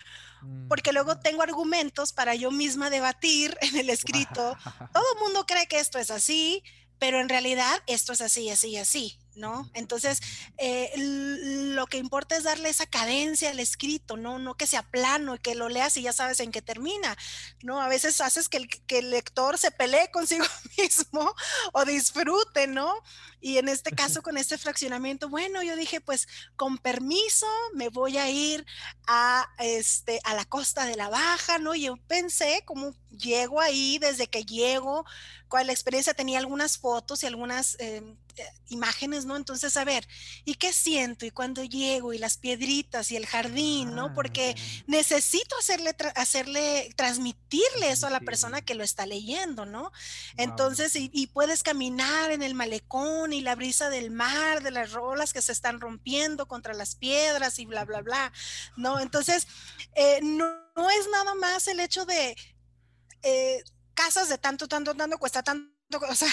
[0.69, 4.57] porque luego tengo argumentos para yo misma debatir en el escrito.
[4.93, 6.63] Todo el mundo cree que esto es así,
[7.03, 9.69] pero en realidad esto es así, así, así, ¿no?
[9.75, 10.21] Entonces,
[10.57, 14.39] eh, lo que importa es darle esa cadencia al escrito, ¿no?
[14.39, 17.19] No que sea plano y que lo leas y ya sabes en qué termina,
[17.61, 17.83] ¿no?
[17.83, 20.47] A veces haces que el, que el lector se pelee consigo
[20.79, 21.35] mismo
[21.73, 22.95] o disfrute, ¿no?
[23.41, 28.17] Y en este caso, con este fraccionamiento, bueno, yo dije, pues con permiso, me voy
[28.17, 28.65] a ir
[29.09, 31.75] a, este, a la costa de la Baja, ¿no?
[31.75, 35.05] Y yo pensé, cómo llego ahí, desde que llego,
[35.53, 39.37] cuál la experiencia, tenía algunas fotos y algunas em, eh, imágenes, ¿no?
[39.37, 40.09] Entonces, a ver,
[40.47, 41.27] ¿y qué siento?
[41.27, 44.15] Y cuando llego y las piedritas y el jardín, ¿no?
[44.15, 44.83] Porque ah.
[44.87, 49.93] necesito hacerle, hacerle, transmitirle eso a la persona que lo está leyendo, ¿no?
[50.39, 54.93] Entonces, y, y, puedes caminar en el malecón y la brisa del mar, de las
[54.93, 58.33] rolas que se están rompiendo contra las piedras y bla, bla, bla,
[58.79, 59.01] ¿no?
[59.01, 59.47] Entonces,
[59.97, 62.39] eh, no, no, es nada más el hecho de...
[63.23, 63.63] Eh,
[63.95, 65.73] casas de tanto, tanto, tanto, cuesta tanto,
[66.09, 66.33] o sea,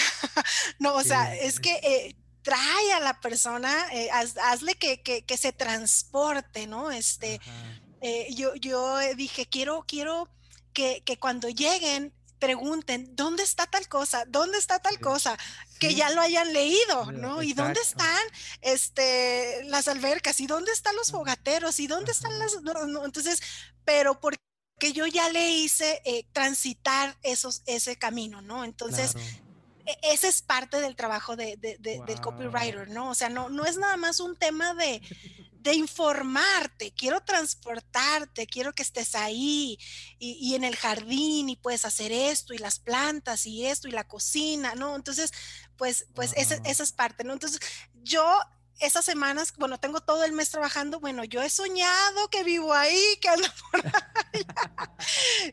[0.78, 5.52] no, o sea, es que eh, trae a la persona, eh, hazle que, que, se
[5.52, 6.90] transporte, ¿no?
[6.90, 7.40] Este,
[8.00, 10.28] eh, yo, yo dije, quiero, quiero
[10.72, 14.24] que, que, cuando lleguen pregunten, ¿dónde está tal cosa?
[14.26, 15.36] ¿Dónde está tal cosa?
[15.78, 17.42] Que ya lo hayan leído, ¿no?
[17.42, 18.20] ¿Y dónde están
[18.62, 20.40] este, las albercas?
[20.40, 21.78] ¿Y dónde están los fogateros?
[21.78, 22.56] ¿Y dónde están las...?
[23.04, 23.40] entonces,
[23.84, 24.40] pero porque
[24.80, 28.64] que yo ya le hice eh, transitar esos, ese camino, ¿no?
[28.64, 29.14] Entonces,
[29.86, 33.10] e, ese es parte del trabajo de, del copywriter, ¿no?
[33.10, 35.00] O sea, no, no es nada más un tema de,
[35.52, 39.78] de informarte, quiero transportarte, quiero que estés ahí
[40.18, 43.92] y, y, en el jardín y puedes hacer esto y las plantas y esto y
[43.92, 44.96] la cocina, ¿no?
[44.96, 45.32] Entonces,
[45.76, 47.34] pues, pues esa, esa es parte, ¿no?
[47.34, 47.60] Entonces,
[48.02, 48.24] yo
[48.80, 53.00] esas semanas, bueno, tengo todo el mes trabajando, bueno, yo he soñado que vivo ahí,
[53.20, 54.10] que ando por allá.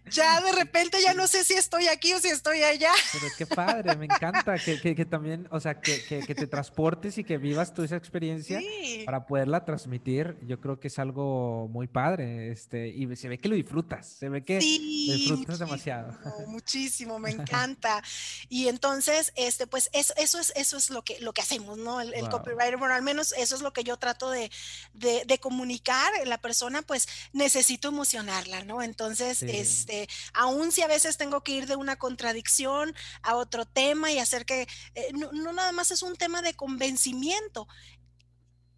[0.09, 2.91] ya de repente ya no sé si estoy aquí o si estoy allá.
[3.11, 7.23] Pero qué padre, me encanta que, que, también, o sea, que, que, te transportes y
[7.23, 8.61] que vivas tú esa experiencia
[9.05, 10.37] para poderla transmitir.
[10.43, 14.29] Yo creo que es algo muy padre, este, y se ve que lo disfrutas, se
[14.29, 16.17] ve que disfrutas demasiado.
[16.47, 18.01] Muchísimo, me encanta.
[18.49, 21.99] Y entonces, este, pues eso, eso es, eso es lo que, lo que hacemos, ¿no?
[22.01, 24.51] El, el copywriter, bueno, al menos eso es lo que yo trato de,
[24.93, 26.11] de, comunicar.
[26.25, 28.81] La persona, pues, necesito emocionarla, ¿no?
[28.81, 34.11] Entonces, este, aún si a veces tengo que ir de una contradicción a otro tema
[34.11, 37.67] y hacer que, eh, no, nada más es un tema de convencimiento,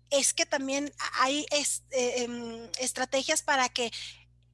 [0.10, 3.92] es que también hay eh, em, estrategias para que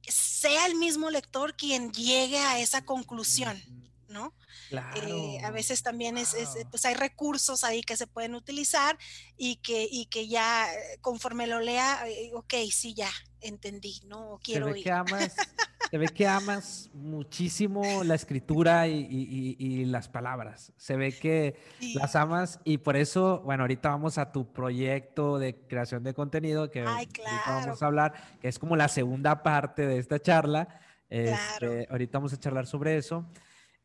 [0.02, 3.62] sea el mismo lector quien llegue a esa conclusión,
[4.08, 4.34] ¿no?
[4.70, 6.36] Eh, a veces también es,
[6.70, 8.98] pues hay recursos ahí que se pueden utilizar
[9.36, 14.40] y que, y que ya eh, conforme lo lea, eh, ok, sí, ya entendí, ¿no?
[14.42, 15.36] Quiero se ve Que amas,
[15.90, 20.72] se ve que amas muchísimo la escritura y, las palabras.
[20.76, 21.56] Se ve que
[21.94, 26.70] las amas y por eso, bueno, ahorita vamos a tu proyecto de creación de contenido
[26.70, 30.80] que vamos a hablar, que es como la segunda parte de esta charla.
[31.08, 33.24] Este, ahorita vamos a charlar sobre eso.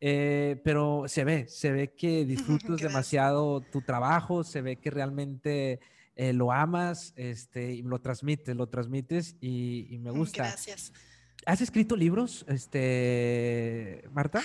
[0.04, 5.80] Eh, pero se ve, se ve que disfrutas demasiado tu trabajo, se ve que realmente
[6.16, 10.44] eh, lo amas este, y lo transmites, lo transmites y, me gusta.
[10.44, 10.92] Gracias.
[11.46, 14.42] ¿Has escrito libros, este, Marta?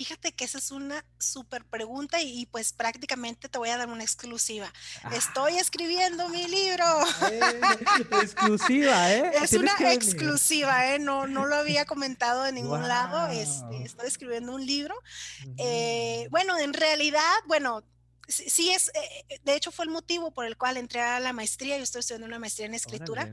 [0.00, 4.02] Fíjate que esa es una súper pregunta y, pues prácticamente te voy a dar una
[4.02, 4.72] exclusiva.
[5.12, 5.60] Estoy ah.
[5.60, 6.86] escribiendo mi libro.
[8.22, 9.30] exclusiva, ¿eh?
[9.42, 10.98] Es una exclusiva, ¿eh?
[10.98, 13.30] No, no lo había comentado de ningún lado.
[13.30, 14.94] Este, estoy escribiendo un libro.
[15.58, 17.84] Eh, bueno, en realidad, bueno,
[18.26, 21.76] sí es, eh, de hecho fue el motivo por el cual entré a la maestría,
[21.76, 23.30] yo estoy estudiando una maestría en escritura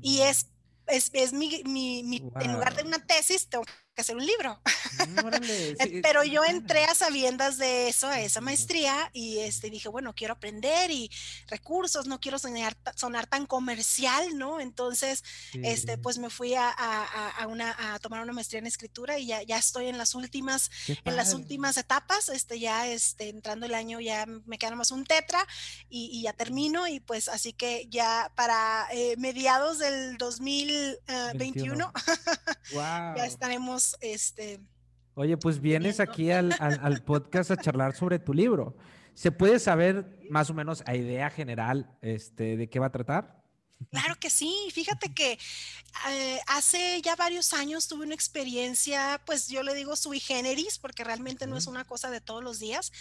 [0.00, 0.46] y es,
[0.86, 4.60] es, es mi, mi, en lugar de una tesis, tengo que hacer un libro.
[5.46, 10.14] Eh, pero yo entré a sabiendas de eso, a esa maestría, y este, dije, bueno,
[10.14, 11.10] quiero aprender y
[11.48, 14.60] recursos, no quiero sonar, sonar tan comercial, ¿no?
[14.60, 19.26] Entonces, este, pues me fui a, a, una, a tomar una maestría en escritura y
[19.26, 23.74] ya, ya estoy en las últimas, en las últimas etapas, este, ya este, entrando el
[23.74, 25.46] año ya me queda más un tetra
[25.88, 31.92] y, ya termino y pues así que ya para eh, mediados del 2021
[32.72, 34.60] ya estaremos este,
[35.16, 38.76] Oye, pues vienes aquí al, podcast a charlar sobre tu libro.
[39.14, 43.44] ¿Se puede saber más o menos a idea general este, de qué va a tratar?
[43.90, 45.38] Claro que sí, fíjate que
[46.08, 51.04] eh, hace ya varios años tuve una experiencia, pues yo le digo sui generis, porque
[51.04, 52.92] realmente no es una cosa de todos los días.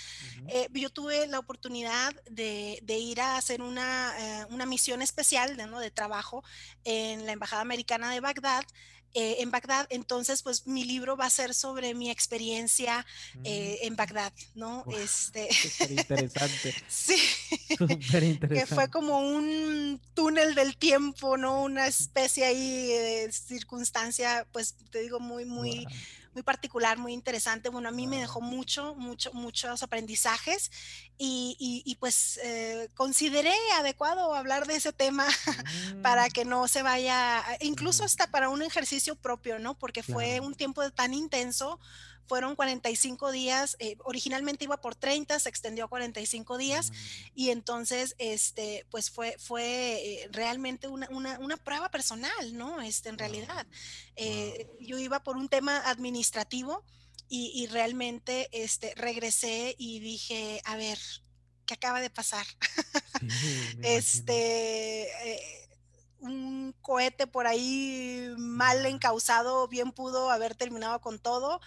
[0.50, 5.80] Eh, yo tuve la oportunidad de, ir a hacer una, eh, una misión especial ¿no?
[5.80, 6.44] de trabajo
[6.84, 8.64] en la Embajada Americana de Bagdad
[9.14, 9.88] eh, en Bagdad.
[9.90, 13.06] Entonces, pues mi libro va a ser sobre mi experiencia
[13.44, 13.88] eh, mm.
[13.88, 14.86] en Bagdad, ¿no?
[14.98, 15.50] este...
[15.90, 16.74] interesante.
[16.88, 17.16] sí.
[17.80, 18.48] interesante.
[18.50, 21.64] Que fue como un túnel del tiempo, ¿no?
[21.64, 25.86] Una especie ahí de circunstancia, pues te digo, muy, muy
[26.34, 27.70] muy particular, muy interesante.
[27.70, 30.72] Bueno, a mí me dejó mucho, mucho, muchos aprendizajes
[31.18, 35.28] y, pues eh, consideré adecuado hablar de ese tema
[36.02, 36.32] para mm.
[36.32, 39.76] que no se vaya, incluso hasta para un ejercicio propio, ¿no?
[39.76, 41.80] Porque fue un tiempo tan intenso
[42.28, 46.94] fueron 45 días, eh, originalmente iba por 30, se extendió a 45 días mm.
[47.36, 52.82] y entonces, este, pues fue, fue eh, realmente una, una, prueba personal, ¿no?
[52.82, 53.68] Este, en realidad,
[54.16, 56.84] eh, yo iba por un tema administrativo
[57.30, 61.00] y, realmente, este, regresé y dije, a ver,
[61.66, 62.46] ¿qué acaba de pasar?
[63.82, 65.10] este
[66.24, 71.60] un cohete por ahí mal encausado bien pudo haber terminado con todo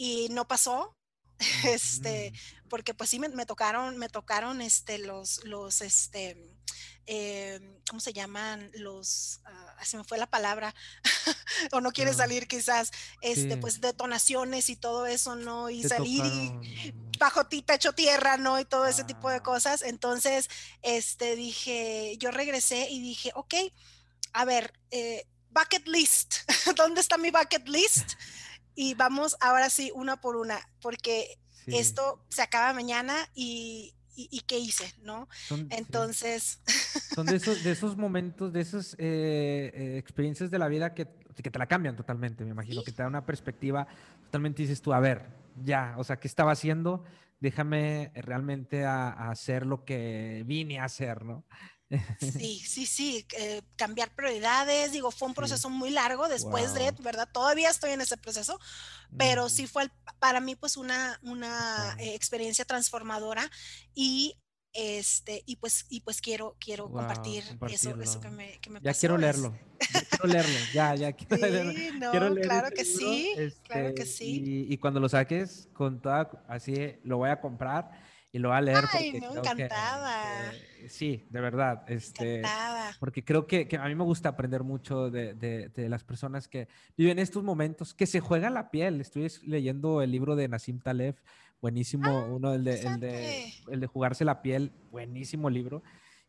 [0.00, 0.96] y no pasó.
[1.64, 2.32] Este,
[2.68, 6.36] porque pues sí me, tocaron, me tocaron este, los, los, este,
[7.06, 8.70] em, ¿cómo se llaman?
[8.74, 10.74] Los, uh, se me fue la palabra,
[11.72, 12.90] o no quiere salir quizás,
[13.22, 15.70] este, pues detonaciones y todo eso, ¿no?
[15.70, 18.60] Y salir y bajo techo tierra, ¿no?
[18.60, 19.42] Y todo ese tipo de ah.
[19.42, 19.80] cosas.
[19.80, 20.48] Entonces,
[20.82, 23.54] este, dije, yo regresé y dije, ok,
[24.34, 26.36] a ver, eh, bucket list,
[26.76, 28.12] ¿dónde está mi bucket list?
[28.74, 34.58] Y vamos ahora sí una por una, porque esto se acaba mañana y, y, qué
[34.58, 35.28] hice, ¿no?
[35.70, 36.60] Entonces...
[37.14, 41.06] Son de esos, de esos momentos, de esas eh, eh, experiencias de la vida que,
[41.36, 43.86] que, te la cambian totalmente, me imagino, que te da una perspectiva
[44.24, 45.26] totalmente, dices tú, a ver,
[45.64, 47.04] ya, o sea, ¿qué estaba haciendo?
[47.40, 51.44] Déjame realmente a hacer lo que vine a hacer, ¿no?
[52.20, 57.28] Sí, sí, sí, eh, cambiar prioridades, digo, fue un proceso muy largo después de, ¿verdad?
[57.32, 58.58] Todavía estoy en ese proceso,
[59.16, 63.50] pero sí fue para mí pues una, una eh, experiencia transformadora
[63.94, 64.36] y
[64.72, 68.94] este y pues y pues quiero quiero compartir eso, eso que me, que me ya
[68.94, 74.02] quiero leerlo ya quiero leerlo ya ya quiero leerlo, quiero claro que sí claro que
[74.02, 74.66] este, sí.
[74.68, 77.90] y, cuando lo saques con toda así lo voy a comprar
[78.32, 78.84] y lo va a leer.
[78.92, 80.52] Ay, porque no, encantada.
[80.52, 81.84] Eh, sí, de verdad.
[81.88, 82.42] Este.
[82.98, 86.46] Porque creo que, que, a mí me gusta aprender mucho de, de, de, las personas
[86.46, 89.00] que viven estos momentos, que se juegan la piel.
[89.00, 91.16] Estoy leyendo el libro de Nassim Taleb,
[91.60, 95.82] buenísimo, ah, uno, el de, el de, el de, jugarse la piel, buenísimo libro.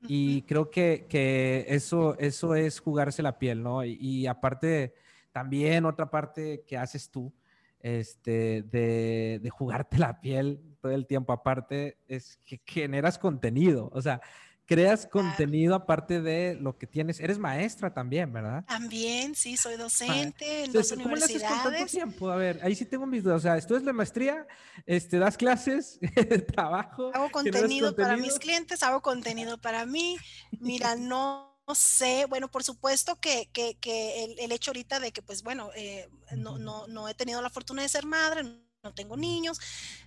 [0.07, 3.85] Y creo que, que, eso, eso es jugarse la piel, ¿no?
[3.85, 4.95] Y, y aparte,
[5.31, 7.31] también otra parte que haces tú,
[7.79, 11.31] este, de, de, jugarte la piel todo el tiempo.
[11.31, 14.21] Aparte, es que generas contenido, o sea,
[14.65, 17.19] creas contenido aparte de lo que tienes.
[17.19, 18.63] Eres maestra también, ¿verdad?
[18.65, 21.41] También, sí, soy docente en dos ¿cómo universidades.
[21.41, 22.29] Le haces con tanto tiempo?
[22.29, 23.37] A ver, ahí sí tengo mis dudas.
[23.37, 24.47] O sea, estudias la maestría,
[24.85, 25.99] este, das clases,
[26.55, 27.11] trabajo.
[27.13, 30.17] Hago contenido para mis clientes, hago contenido para mí.
[30.59, 35.21] Mira, no sé, bueno, por supuesto que, que, que el, el, hecho ahorita de que,
[35.21, 38.43] pues bueno, eh, no, no, no, he tenido la fortuna de ser madre,
[38.83, 39.59] no tengo niños,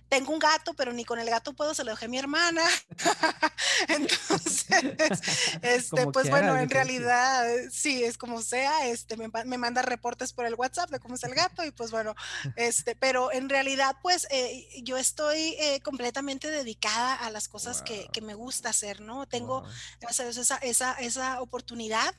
[0.09, 2.61] tengo un gato, pero ni con el gato puedo, se lo dejé a mi hermana.
[3.87, 4.67] Entonces,
[5.61, 10.55] este, pues bueno, en realidad, sí, es como sea, este, me, manda reportes por el
[10.55, 12.15] WhatsApp de cómo es el gato y pues bueno,
[12.57, 18.09] este, pero en realidad, pues eh, yo estoy eh, completamente dedicada a las cosas que,
[18.11, 19.25] que, me gusta hacer, ¿no?
[19.27, 19.63] Tengo,
[20.09, 22.13] esa, esa, esa oportunidad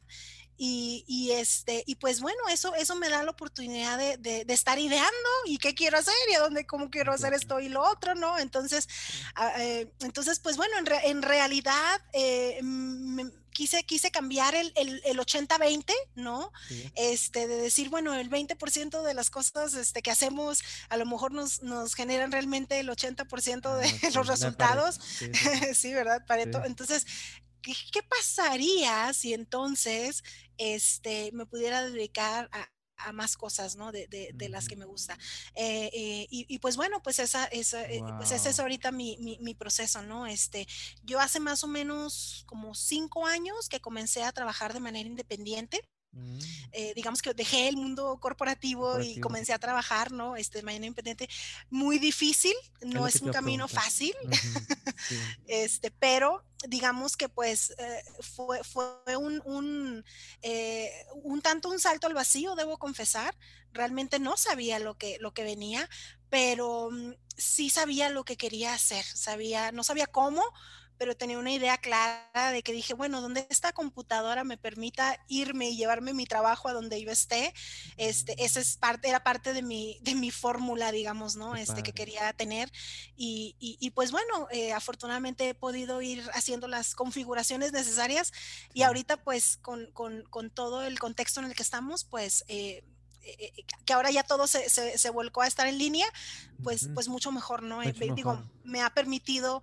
[0.58, 5.28] y, este, y pues bueno, eso, eso me da la oportunidad de, de, estar ideando
[5.44, 8.38] y qué quiero hacer y a dónde, cómo quiero hacer esto y lo otro, ¿no?
[8.38, 8.88] Entonces,
[9.34, 12.60] ah, eh, entonces pues bueno, en, en realidad eh,
[13.56, 16.52] quise, quise cambiar el, el, el 80-20, ¿no?
[16.94, 21.32] Este, de decir, bueno, el 20% de las cosas este, que hacemos a lo mejor
[21.32, 25.00] nos, nos generan realmente el 80% de ah, los resultados.
[25.74, 26.24] Sí, ¿verdad?
[26.26, 26.62] Pareto.
[26.64, 27.06] Entonces,
[27.92, 30.22] ¿qué, pasaría si entonces
[30.58, 32.68] este, me pudiera dedicar a,
[33.12, 33.92] más cosas, ¿no?
[33.92, 35.18] De, de, las que me gusta.
[35.54, 39.38] Eh, eh, y, pues bueno, pues esa, esa eh, pues ese es ahorita mi, mi,
[39.40, 40.26] mi, proceso, ¿no?
[40.26, 40.66] Este,
[41.02, 45.82] yo hace más o menos como cinco años que comencé a trabajar de manera independiente.
[46.12, 46.38] Mm.
[46.72, 50.36] Eh, digamos que dejé el mundo corporativo, y comencé a trabajar, ¿no?
[50.36, 51.28] Este, de manera independiente.
[51.70, 54.14] Muy difícil, no es, un camino fácil,
[55.46, 60.04] este, pero digamos que pues eh, fue, fue un, un,
[60.42, 60.90] eh,
[61.22, 63.36] un, tanto un salto al vacío, debo confesar.
[63.72, 65.88] Realmente no sabía lo que, lo que venía,
[66.30, 70.42] pero mm, sí sabía lo que quería hacer, sabía, no sabía cómo,
[70.98, 75.70] pero tenía una idea clara de que dije, bueno, donde esta computadora me permita irme
[75.70, 77.54] y llevarme mi trabajo a donde yo esté,
[77.96, 81.56] este, esa es parte, era parte de mi, de mi fórmula, digamos, ¿no?
[81.56, 82.70] Este, que quería tener.
[83.16, 88.32] Y, y, pues bueno, eh, afortunadamente he podido ir haciendo las configuraciones necesarias
[88.74, 92.44] y ahorita pues con, con, con, todo el contexto en el que estamos, pues...
[92.48, 92.84] Eh,
[93.26, 96.06] eh, eh, que ahora ya todo se, se, volcó a estar en línea,
[96.62, 97.82] pues, pues mucho mejor, ¿no?
[97.82, 99.62] Eh, digo, me ha permitido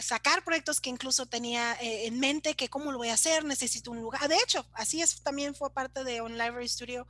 [0.00, 4.00] sacar proyectos que incluso tenía en mente, que cómo lo voy a hacer, necesito un
[4.00, 4.28] lugar.
[4.28, 7.06] De hecho, así es, también fue parte de un Library Studio.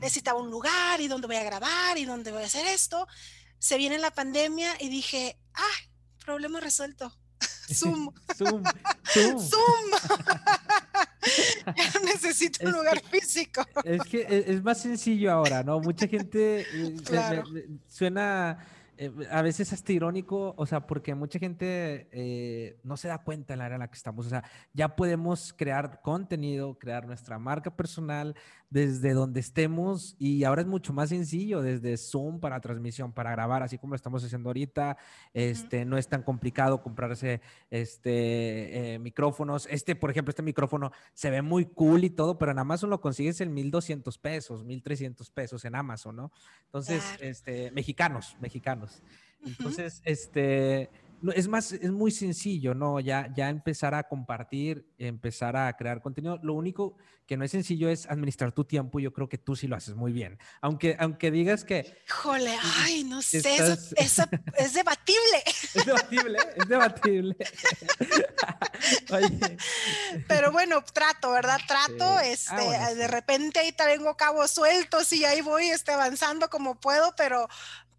[0.00, 3.08] Necesitaba un lugar y dónde voy a grabar y dónde voy a hacer esto.
[3.58, 5.76] Se viene la pandemia y dije, ah,
[6.24, 7.12] problema resuelto.
[7.72, 8.12] Zoom.
[8.36, 8.62] Zoom.
[9.12, 9.38] Zoom.
[9.38, 9.90] Zoom.
[12.04, 13.64] necesito un lugar físico.
[13.84, 15.80] Es que e, es, más sencillo ahora, ¿no?
[15.80, 18.58] Mucha gente eh, suena
[18.98, 23.54] eh, a veces hasta irónico, o sea, porque mucha gente eh, no se da cuenta
[23.54, 24.26] en la era en la que estamos.
[24.26, 28.34] O sea, ya podemos crear contenido, crear nuestra marca personal
[28.72, 33.62] desde donde estemos y ahora es mucho más sencillo, desde Zoom para transmisión, para grabar,
[33.62, 34.96] así como lo estamos haciendo ahorita.
[35.34, 39.66] Este, No es tan complicado comprarse este, eh, micrófonos.
[39.70, 43.00] Este, por ejemplo, este micrófono se ve muy cool y todo, pero en Amazon lo
[43.00, 46.32] consigues en 1200 pesos, 1300 pesos en Amazon, ¿no?
[46.64, 48.81] Entonces, este, mexicanos, mexicanos.
[49.44, 50.90] Entonces, este,
[51.34, 52.98] es más, es muy sencillo, ¿no?
[52.98, 56.38] Ya, ya empezar a compartir, empezar a crear contenido.
[56.42, 58.98] Lo único que no es sencillo es administrar tu tiempo.
[58.98, 60.38] Yo creo que tú sí lo haces muy bien.
[60.60, 61.96] Aunque, aunque digas que...
[62.08, 63.38] Híjole, ay, no sé,
[63.96, 64.24] eso,
[64.56, 65.42] es debatible.
[65.74, 67.36] Es debatible, es debatible.
[70.28, 71.60] Pero bueno, trato, ¿verdad?
[71.66, 76.80] Trato, ah, este, de repente ahí tengo cabos sueltos y ahí voy este, avanzando como
[76.80, 77.48] puedo, pero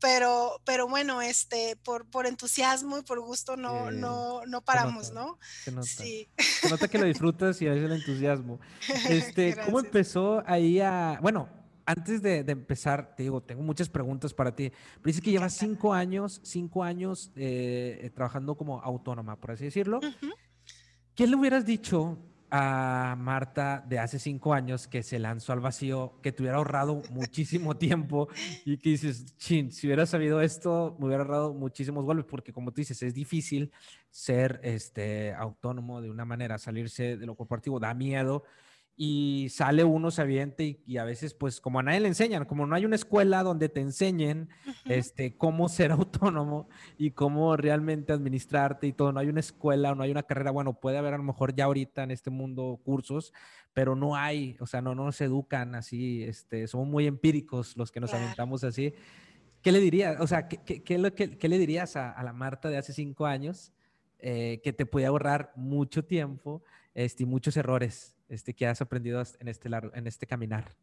[0.03, 5.39] pero, pero bueno, este, por, por entusiasmo y por gusto no, no, no paramos, ¿no?
[5.63, 5.87] Se nota.
[5.87, 6.27] Sí.
[6.37, 8.59] Se nota que lo disfrutas y es el entusiasmo.
[9.09, 11.47] Este, ¿Cómo empezó ahí a, bueno,
[11.85, 14.71] antes de, empezar, te digo, tengo muchas preguntas para ti.
[14.71, 20.01] Pero dices que llevas cinco años, cinco años eh, trabajando como autónoma, por así decirlo.
[21.15, 22.17] ¿Qué le hubieras dicho
[22.55, 27.01] a Marta de hace cinco años que se lanzó al vacío, que te hubiera ahorrado
[27.09, 28.27] muchísimo tiempo
[28.63, 32.71] y que dices, chin, si hubiera sabido esto, me hubiera ahorrado muchísimos golpes, porque como
[32.71, 33.71] tú dices, es difícil
[34.11, 38.43] ser este, autónomo de una manera, salirse de lo corporativo, da miedo
[38.95, 42.67] y sale uno, se aviente y, a veces pues como a nadie le enseñan, como
[42.67, 44.49] no hay una escuela donde te enseñen
[44.85, 50.03] este, cómo ser autónomo y cómo realmente administrarte y todo, no hay una escuela, no
[50.03, 53.33] hay una carrera, bueno, puede haber a lo mejor ya ahorita en este mundo cursos,
[53.73, 57.91] pero no hay, o sea, no, no nos educan así, este, somos muy empíricos los
[57.91, 58.93] que nos aventamos así.
[59.63, 60.19] ¿Qué le dirías?
[60.19, 63.71] O sea, ¿qué, qué, le dirías a, la Marta de hace cinco años
[64.19, 66.61] eh, que te puede ahorrar mucho tiempo
[66.93, 68.13] este, y muchos errores?
[68.33, 70.75] Este, que has aprendido en este, en este caminar.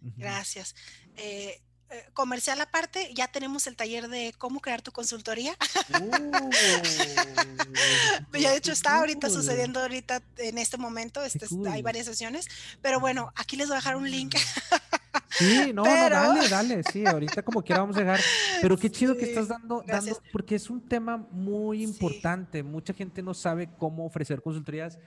[0.00, 0.74] Gracias.
[1.16, 5.56] Eh, eh, comercial aparte, ya tenemos el taller de cómo crear tu consultoría.
[5.98, 6.50] Uh,
[8.38, 12.46] ya de hecho está ahorita sucediendo ahorita en este momento, este, hay varias sesiones,
[12.82, 14.34] pero bueno, aquí les voy a dejar un link
[15.30, 18.20] Sí, no, no, dale, dale, sí, ahorita como quiera vamos a dejar.
[18.60, 22.62] Pero qué chido que estás dando, dando, porque es un tema muy importante.
[22.62, 24.98] Mucha gente no sabe cómo ofrecer consultorías.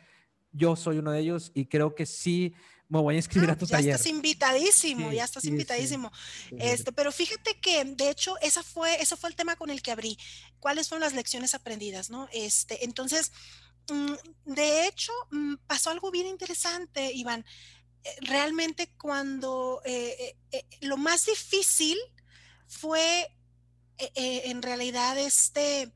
[0.52, 2.54] Yo soy uno de ellos y creo que sí
[2.92, 3.92] me voy a inscribir a tu ya taller.
[3.92, 6.12] Ya estás invitadísimo, ya estás invitadísimo.
[6.60, 9.92] Este, pero fíjate que de hecho esa fue, ese fue el tema con el que
[9.92, 10.18] abrí.
[10.60, 12.28] ¿Cuáles fueron las lecciones aprendidas, no?
[12.34, 13.32] Este, entonces,
[13.90, 17.46] mm, de hecho, mm, pasó algo bien interesante, Iván.
[18.04, 21.98] Eh, realmente cuando eh, eh, lo más difícil
[22.68, 23.30] fue
[24.16, 25.94] en realidad este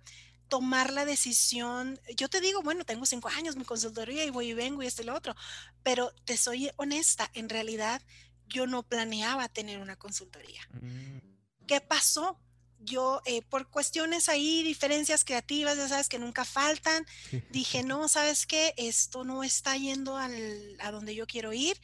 [0.47, 1.99] tomar la decisión.
[2.15, 5.01] Yo te digo, bueno, tengo cinco años, mi consultoría y voy y vengo y esto
[5.01, 5.35] y lo otro,
[5.83, 8.01] pero te soy honesta, en realidad
[8.47, 10.61] yo no planeaba tener una consultoría.
[10.71, 11.19] Mm.
[11.67, 12.39] ¿Qué pasó?
[12.79, 17.05] Yo, eh, por cuestiones ahí, diferencias creativas, ya sabes que nunca faltan,
[17.49, 21.79] dije, no, sabes qué, esto no está yendo al, a donde yo quiero ir.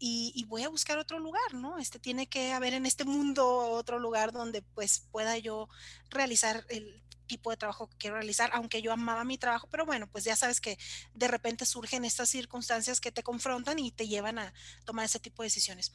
[0.00, 1.76] Y, y, voy a buscar otro lugar, ¿no?
[1.76, 5.68] Este tiene que haber en este mundo otro lugar donde pues pueda yo
[6.08, 10.08] realizar el tipo de trabajo que quiero realizar, aunque yo amaba mi trabajo, pero bueno,
[10.10, 10.78] pues ya sabes que
[11.14, 14.52] de repente surgen estas circunstancias que te confrontan y te llevan a
[14.84, 15.92] tomar ese tipo de decisiones.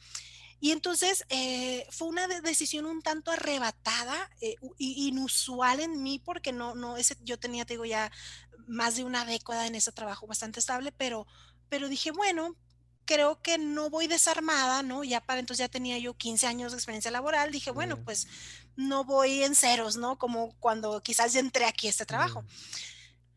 [0.60, 6.74] Y entonces eh, fue una decisión un tanto arrebatada, eh, inusual en mí, porque no,
[6.74, 8.10] no, ese, yo tenía, te digo, ya
[8.66, 11.26] más de una década en ese trabajo bastante estable, pero,
[11.68, 12.56] pero dije, bueno,
[13.04, 15.04] creo que no voy desarmada, ¿no?
[15.04, 18.26] Ya para entonces ya tenía yo 15 años de experiencia laboral, dije, bueno, pues
[18.76, 20.18] no voy en ceros, ¿no?
[20.18, 22.44] Como cuando quizás ya entré aquí a este trabajo.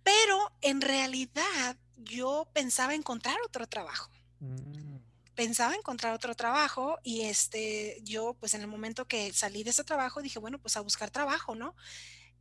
[0.03, 4.09] Pero en realidad yo pensaba encontrar otro trabajo.
[4.39, 4.97] Mm.
[5.35, 9.83] Pensaba encontrar otro trabajo y este, yo pues en el momento que salí de ese
[9.83, 11.75] trabajo dije, bueno, pues a buscar trabajo, ¿no?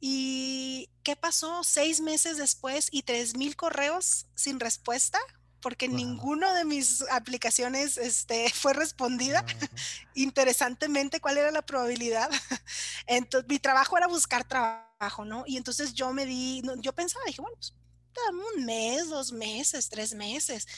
[0.00, 1.64] ¿Y qué pasó?
[1.64, 5.18] Seis meses después y tres mil correos sin respuesta
[5.66, 9.44] porque ninguno de mis aplicaciones este, fue respondida.
[10.14, 12.30] Interesantemente, ¿cuál era la probabilidad?
[13.08, 15.42] entonces, mi trabajo era buscar trabajo, ¿no?
[15.44, 17.74] Y entonces yo me di, yo pensaba, dije, bueno, pues
[18.14, 20.68] dame un mes, dos meses, tres meses.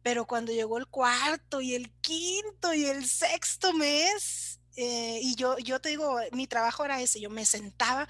[0.00, 5.58] Pero cuando llegó el cuarto y el quinto y el sexto mes, eh, y yo,
[5.58, 8.06] yo te digo, mi trabajo era ese, yo me sentaba,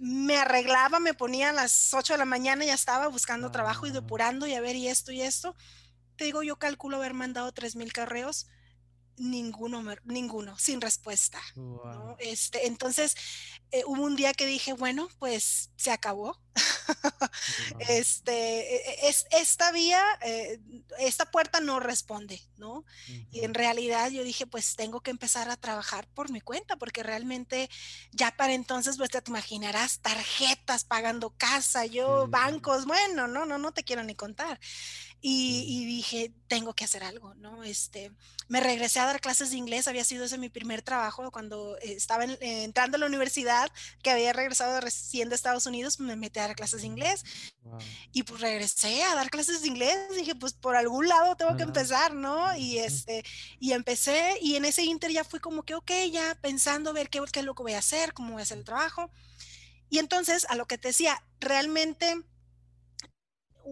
[0.00, 3.86] me arreglaba, me ponía a las 8 de la mañana, y ya estaba buscando trabajo
[3.86, 3.92] y ah.
[3.92, 5.54] depurando y a ver y esto y esto.
[6.16, 8.48] Te digo, yo calculo haber mandado 3 mil carreos,
[9.20, 11.40] ninguno, ninguno, sin respuesta.
[12.18, 13.14] Este, entonces,
[13.70, 16.40] eh, hubo un día que dije, bueno, pues se acabó.
[17.88, 20.58] este, e, e, es, esta vía, eh,
[20.98, 22.84] esta puerta no responde, ¿no?
[23.30, 27.02] Y en realidad yo dije, pues tengo que empezar a trabajar por mi cuenta, porque
[27.02, 27.70] realmente
[28.12, 33.72] ya para entonces, pues te imaginarás tarjetas pagando casa, yo bancos, bueno, no, no, no
[33.72, 34.58] te quiero ni contar.
[35.22, 37.62] Y, dije, tengo que hacer algo, ¿no?
[37.62, 38.10] Este,
[38.48, 42.24] me regresé a dar clases de inglés, había sido ese mi primer trabajo cuando estaba
[42.24, 43.70] entrando a la universidad,
[44.02, 47.22] que había regresado recién de Estados Unidos, me metí a dar clases de inglés
[48.12, 51.64] y pues regresé a dar clases de inglés, dije, pues por algún lado tengo que
[51.64, 52.56] empezar, ¿no?
[52.56, 53.22] Y este,
[53.58, 57.20] y empecé y en ese inter ya fui como que, ok, ya pensando ver qué,
[57.30, 59.10] qué es lo que voy a hacer, cómo voy a hacer el trabajo.
[59.90, 62.22] Y entonces, a lo que te decía, realmente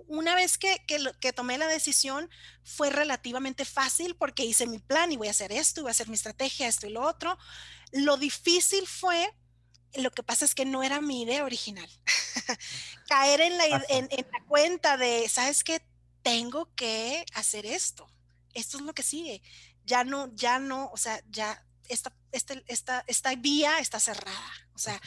[0.08, 0.84] una vez que,
[1.20, 2.28] que, tomé la decisión
[2.64, 6.08] fue relativamente fácil porque hice mi plan y voy a hacer esto, voy a hacer
[6.08, 7.38] mi estrategia, esto y lo otro.
[7.92, 9.32] Lo difícil fue,
[9.94, 11.88] lo que pasa es que no era mi idea original.
[13.08, 15.82] Caer en la, en, la cuenta de, ¿sabes qué?
[16.22, 18.08] Tengo que hacer esto.
[18.54, 19.42] Esto es lo que sigue.
[19.84, 24.52] Ya no, ya no, o sea, ya esta, este, esta, esta vía está cerrada.
[24.74, 25.00] O sea,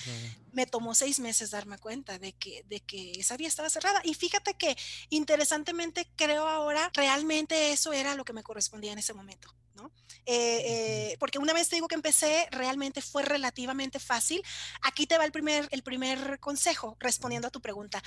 [0.51, 4.01] me tomó seis meses darme cuenta de que, de que esa vía estaba cerrada.
[4.03, 4.77] Y fíjate que
[5.09, 9.55] interesantemente creo ahora realmente eso era lo que me correspondía en ese momento.
[9.75, 9.91] ¿No?
[10.25, 14.41] Eh, eh, porque una vez te digo que empecé, realmente fue relativamente fácil.
[14.81, 18.01] Aquí te va el primer, el primer consejo respondiendo a tu pregunta.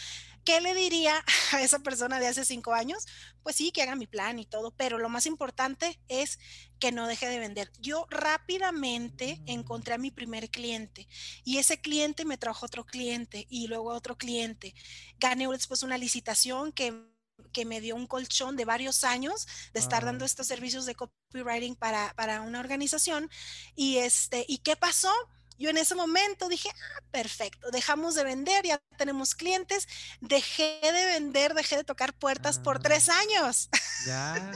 [0.45, 3.07] ¿Qué le diría a esa persona de hace cinco años?
[3.43, 6.39] Pues sí, que haga mi plan y todo, pero lo más importante es
[6.79, 7.73] que no deje de vender.
[7.79, 11.09] Yo rápidamente encontré a mi primer cliente
[11.45, 14.75] y ese cliente me trajo otro cliente y luego otro cliente.
[15.19, 17.14] Gané después una licitación que
[17.53, 21.77] que me dio un colchón de varios años de estar dando estos servicios de copywriting
[21.77, 23.31] para, para una organización.
[23.75, 25.13] Y, este, ¿Y qué pasó?
[25.57, 29.87] Yo en ese momento dije, ah, perfecto, dejamos de vender, ya tenemos clientes,
[30.21, 33.21] dejé de vender, dejé de tocar puertas por tres ah.
[33.21, 33.69] años.
[34.07, 34.53] Ya,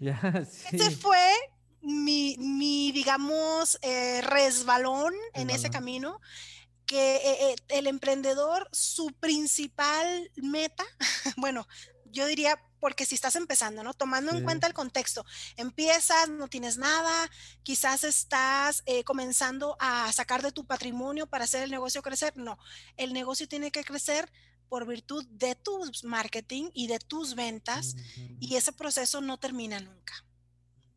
[0.00, 0.76] ya, sí.
[0.76, 1.34] Ese fue
[1.80, 6.20] mi, mi digamos, eh, resbalón en ese camino
[6.92, 10.84] que eh, eh, el emprendedor, su principal meta,
[11.38, 11.66] bueno,
[12.04, 13.94] yo diría porque si estás empezando, ¿no?
[13.94, 15.24] Tomando en cuenta el contexto,
[15.56, 17.30] empiezas, no tienes nada,
[17.62, 22.36] quizás estás eh, comenzando a sacar de tu patrimonio para hacer el negocio crecer.
[22.36, 22.58] No,
[22.98, 24.30] el negocio tiene que crecer
[24.68, 27.96] por virtud de tu marketing y de tus ventas
[28.38, 30.26] y ese proceso no termina nunca,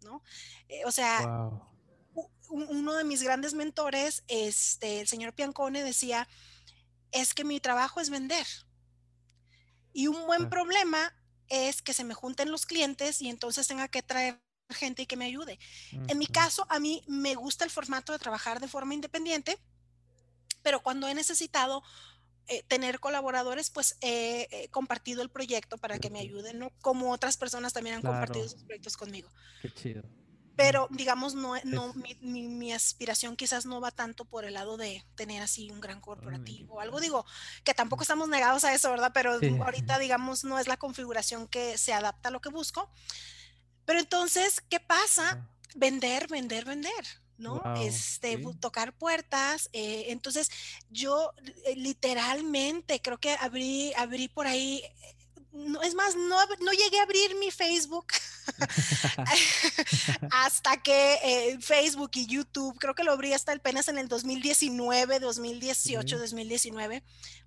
[0.01, 0.21] ¿no?
[0.67, 1.21] Eh, o sea,
[2.49, 6.27] uno de mis grandes mentores, este, el señor Piancone, decía,
[7.11, 8.45] es que mi trabajo es vender.
[9.93, 11.13] Y un buen problema
[11.47, 15.15] es que se me junten los clientes y entonces tenga que traer gente y que
[15.15, 15.59] me ayude.
[16.07, 19.57] En mi caso, a mí me gusta el formato de trabajar de forma independiente,
[20.63, 21.83] pero cuando he necesitado
[22.47, 26.71] eh, tener colaboradores, pues he compartido el proyecto para que me ayuden, ¿no?
[26.81, 29.29] Como otras personas también han compartido sus proyectos conmigo.
[29.61, 30.03] Qué chido.
[30.55, 35.03] Pero digamos, no, no mi, mi, aspiración quizás no va tanto por el lado de
[35.15, 36.99] tener así un gran corporativo o algo.
[36.99, 37.25] Digo,
[37.63, 39.11] que tampoco estamos negados a eso, ¿verdad?
[39.13, 42.89] Pero ahorita, digamos, no es la configuración que se adapta a lo que busco.
[43.85, 45.47] Pero entonces, ¿qué pasa?
[45.75, 47.05] Vender, vender, vender.
[47.37, 47.61] ¿no?
[47.77, 49.69] este, tocar puertas.
[49.73, 50.49] Eh, entonces,
[50.89, 51.33] yo
[51.65, 54.83] eh, literalmente creo que abrí, abrí por ahí
[55.55, 58.07] no, es más, no, no, llegué a abrir mi Facebook
[60.31, 65.19] hasta que eh, Facebook y YouTube, creo que lo abrí hasta apenas en el 2019,
[65.19, 67.03] 2018, 2019.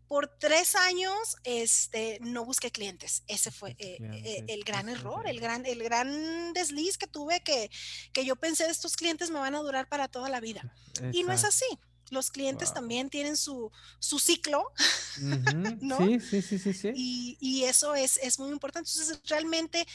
[0.09, 3.25] Por tres años este, no busqué clientes.
[3.27, 7.71] Ese fue eh, eh, el gran error, el gran, el gran desliz que tuve que,
[8.15, 10.63] que yo pensé, estos clientes me van a durar para toda la vida.
[11.13, 11.67] Y no es así
[12.11, 14.73] los clientes también tienen su, su ciclo,
[15.81, 15.99] ¿no?
[15.99, 16.73] Sí, sí, sí, sí.
[16.73, 16.93] sí.
[16.95, 18.91] Y, y, eso es, es, muy importante.
[18.91, 19.87] Entonces, realmente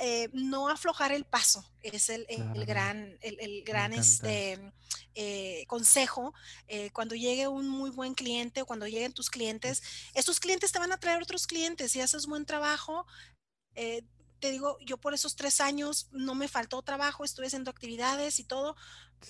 [0.00, 4.58] eh, no aflojar el paso es el, el gran, el, el gran este,
[5.14, 6.32] eh, consejo.
[6.68, 9.82] Eh, cuando llegue un muy buen cliente o cuando lleguen tus clientes,
[10.14, 11.92] esos clientes te van a traer otros clientes.
[11.92, 13.06] Si haces buen trabajo,
[14.42, 18.44] te digo, yo por esos tres años no me faltó trabajo, estuve haciendo actividades y
[18.44, 18.74] todo,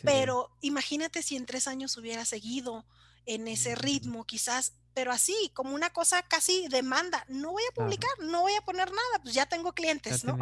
[0.03, 2.87] pero imagínate si en tres años hubiera seguido
[3.27, 8.11] en ese ritmo, quizás, pero así, como una cosa casi demanda, no voy a publicar,
[8.21, 10.39] no voy a poner nada, pues ya tengo clientes, ¿no?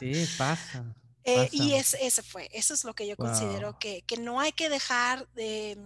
[0.00, 0.84] Sí, pasa.
[1.28, 4.68] Eh, y ese fue, eso es lo que yo considero que, que no hay que
[4.68, 5.76] dejar de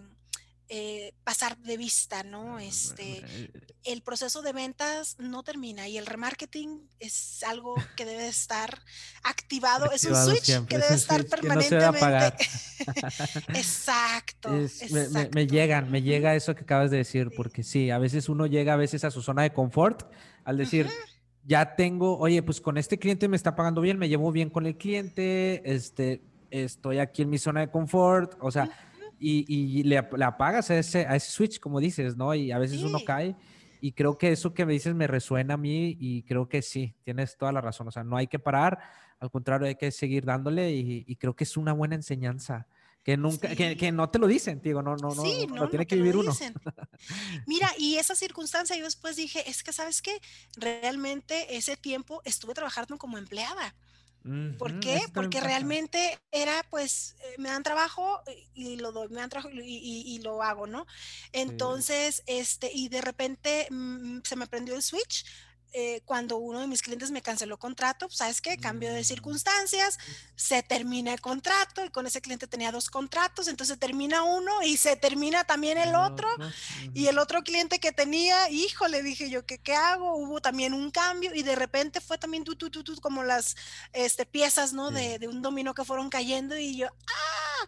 [0.72, 2.58] eh, pasar de vista, ¿no?
[2.58, 3.24] Ah, este,
[3.82, 8.78] el proceso de ventas no termina y el remarketing es algo que debe estar
[9.24, 12.46] activado, es un switch que debe estar permanentemente.
[13.48, 14.50] exacto.
[15.34, 18.74] Me, llegan, me llega eso que acabas de decir, porque sí, a veces uno llega
[18.74, 20.08] a veces a su zona de confort
[20.44, 20.86] al decir,
[21.42, 24.66] ya tengo, oye, pues con este cliente me está pagando bien, me llevo bien con
[24.66, 28.70] el cliente, este, estoy aquí en mi zona de confort, o sea
[29.20, 32.34] y, le, apagas a ese, a ese switch, como dices, ¿no?
[32.34, 33.36] Y a veces uno cae.
[33.82, 36.94] Y creo que eso que me dices me resuena a mí y creo que sí,
[37.02, 37.88] tienes toda la razón.
[37.88, 38.78] O sea, no hay que parar,
[39.18, 42.66] al contrario, hay que seguir dándole y, creo que es una buena enseñanza.
[43.02, 45.96] Que nunca, que, que, no te lo dicen, digo, no, no, no, no, tiene que
[45.96, 46.32] vivir uno.
[47.46, 50.20] Mira, y esa circunstancia yo después dije, es que, ¿sabes qué?
[50.58, 53.74] Realmente ese tiempo estuve trabajando como empleada.
[54.58, 55.00] ¿Por qué?
[55.14, 58.20] Porque realmente era, pues, eh, me dan trabajo
[58.54, 60.86] y lo doy, me dan trabajo y, lo hago, ¿no?
[61.32, 65.24] Entonces, este, y de repente mm, se me prendió el switch
[65.72, 68.56] eh, cuando uno de mis clientes me canceló contrato, pues, ¿sabes qué?
[68.56, 69.04] Cambio de mm.
[69.04, 69.98] circunstancias,
[70.34, 74.76] se termina el contrato y con ese cliente tenía dos contratos, entonces termina uno y
[74.76, 76.28] se termina también el otro.
[76.94, 80.16] Y el otro cliente que tenía, híjole, dije yo, ¿qué, qué hago?
[80.16, 83.56] Hubo también un cambio y de repente fue también tú, tú, tú, tú, como las
[83.92, 84.90] este, piezas, ¿no?
[84.90, 87.66] De, de, un dominó que fueron cayendo y yo, ¡ah!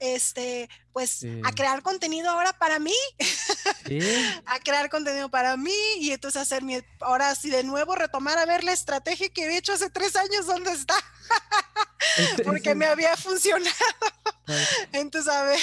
[0.00, 2.94] Este, pues a crear contenido ahora para mí,
[4.46, 8.46] a crear contenido para mí y entonces hacer mi, ahora sí de nuevo retomar a
[8.46, 10.94] ver la estrategia que he hecho hace tres años, ¿dónde está?
[12.44, 13.74] Porque me había funcionado.
[14.92, 15.58] entonces, a ver.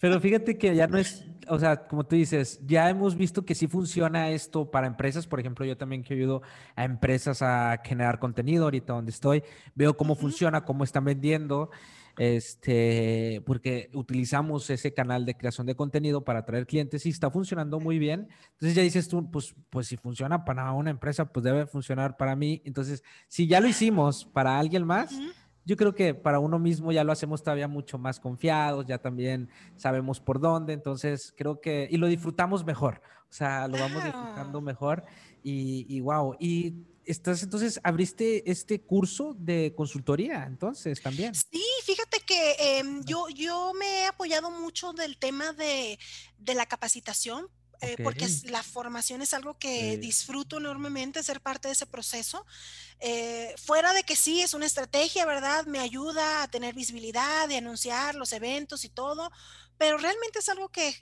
[0.00, 3.54] Pero fíjate que ya no es, o sea, como tú dices, ya hemos visto que
[3.54, 5.26] sí funciona esto para empresas.
[5.26, 6.42] Por ejemplo, yo también que ayudo
[6.76, 9.42] a empresas a generar contenido ahorita donde estoy,
[9.74, 11.70] veo cómo funciona, cómo están vendiendo
[12.18, 17.80] este, porque utilizamos ese canal de creación de contenido para atraer clientes y está funcionando
[17.80, 18.28] muy bien.
[18.52, 22.36] Entonces ya dices tú, pues, pues si funciona para una empresa, pues debe funcionar para
[22.36, 22.62] mí.
[22.64, 25.14] Entonces, si ya lo hicimos para alguien más,
[25.64, 29.48] yo creo que para uno mismo ya lo hacemos todavía mucho más confiados, ya también
[29.76, 33.00] sabemos por dónde, entonces creo que, y lo disfrutamos mejor,
[33.30, 35.04] o sea, lo vamos disfrutando mejor
[35.42, 41.34] y, y wow, y estás entonces, abriste este curso de consultoría, entonces también.
[41.34, 45.98] Sí, fíjate que em, yo, yo me he apoyado mucho del tema de,
[46.38, 47.48] de la capacitación
[47.80, 52.46] eh, porque la formación es algo que disfruto enormemente, ser parte de ese proceso.
[53.00, 55.66] Eh, fuera de que sí, es una estrategia, ¿verdad?
[55.66, 59.30] Me ayuda a tener visibilidad, de anunciar los eventos y todo,
[59.78, 60.94] pero realmente es algo que,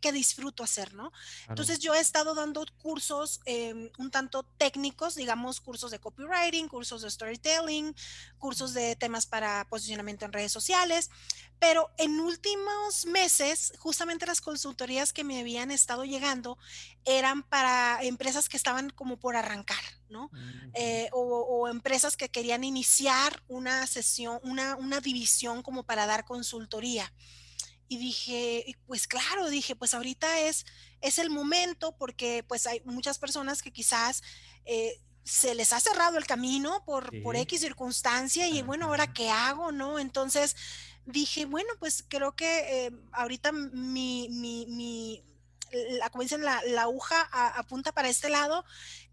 [0.00, 1.12] que, disfruto hacer, ¿no?
[1.48, 7.02] Entonces yo he estado dando cursos em, un tanto técnicos, digamos, cursos de copywriting, cursos
[7.02, 7.94] de storytelling,
[8.38, 11.10] cursos de temas para posicionamiento en redes sociales,
[11.58, 16.58] pero en últimos meses, justamente las consultorías que me habían estado llegando
[17.04, 20.30] eran para empresas que estaban como por arrancar, ¿no?
[20.74, 26.24] Eh, o, o, empresas que querían iniciar una sesión, una, una división como para dar
[26.24, 27.12] consultoría.
[27.92, 30.64] Y dije, pues claro, dije, pues ahorita es,
[31.02, 34.22] es el momento porque pues hay muchas personas que quizás
[34.64, 39.28] eh, se les ha cerrado el camino por, por X circunstancia y bueno, ahora qué
[39.28, 39.98] hago, ¿no?
[39.98, 40.56] Entonces
[41.04, 45.22] dije, bueno, pues creo que eh, ahorita mi, mi, mi
[45.98, 47.28] la, como dicen, la, la aguja
[47.58, 48.64] apunta para este lado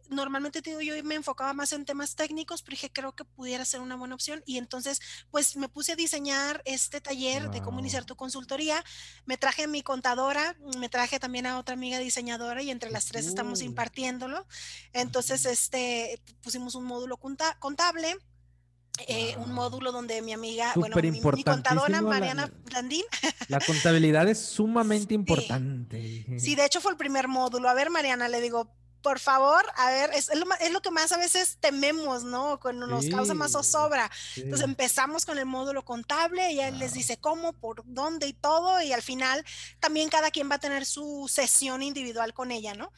[0.09, 3.63] normalmente te digo, yo me enfocaba más en temas técnicos, pero dije, creo que pudiera
[3.65, 4.43] ser una buena opción.
[4.45, 4.99] Y entonces,
[5.31, 8.83] pues me puse a diseñar este taller de cómo iniciar tu consultoría.
[9.25, 13.05] Me traje a mi contadora, me traje también a otra amiga diseñadora y entre las
[13.05, 14.45] tres estamos impartiéndolo.
[14.93, 18.17] Entonces, este, pusimos un módulo contable.
[19.07, 23.05] Eh, un módulo donde mi amiga, bueno, mi, contadora Mariana Blandín.
[23.47, 26.25] La contabilidad es sumamente importante.
[26.37, 27.69] sí, de hecho fue el primer módulo.
[27.69, 30.29] A ver, Mariana, le digo, por favor, a ver, es,
[30.71, 32.59] lo, que más a veces tememos, ¿no?
[32.59, 34.09] Cuando nos causa más zozobra.
[34.35, 38.81] Entonces empezamos con el módulo contable, y él les dice cómo, por dónde y todo,
[38.81, 39.45] y al final
[39.79, 42.91] también cada quien va a tener su sesión individual con ella, ¿no?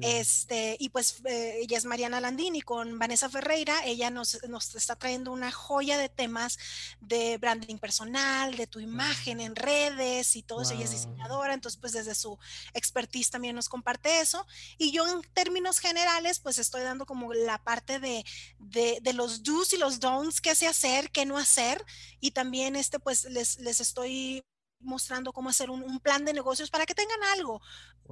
[0.00, 4.96] Este, y pues eh, ella es Mariana Landini con Vanessa Ferreira, ella nos, nos, está
[4.96, 6.58] trayendo una joya de temas
[7.00, 11.80] de branding personal, de tu imagen en redes y todo eso, ella es diseñadora, entonces
[11.80, 12.38] pues desde su
[12.74, 14.46] expertise también nos comparte eso.
[14.76, 18.22] Y yo en términos generales, pues estoy dando como la parte de,
[18.58, 21.82] de, los do's y los don'ts, qué sé hacer, qué no hacer.
[22.20, 24.44] Y también este, pues les, les estoy
[24.80, 27.60] mostrando cómo hacer un, plan de negocios para que tengan algo.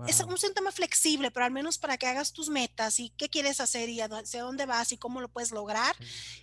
[0.07, 3.61] Es un sistema flexible, pero al menos para que hagas tus metas y qué quieres
[3.61, 5.97] hacer y hacia dónde vas y cómo lo puedes lograr.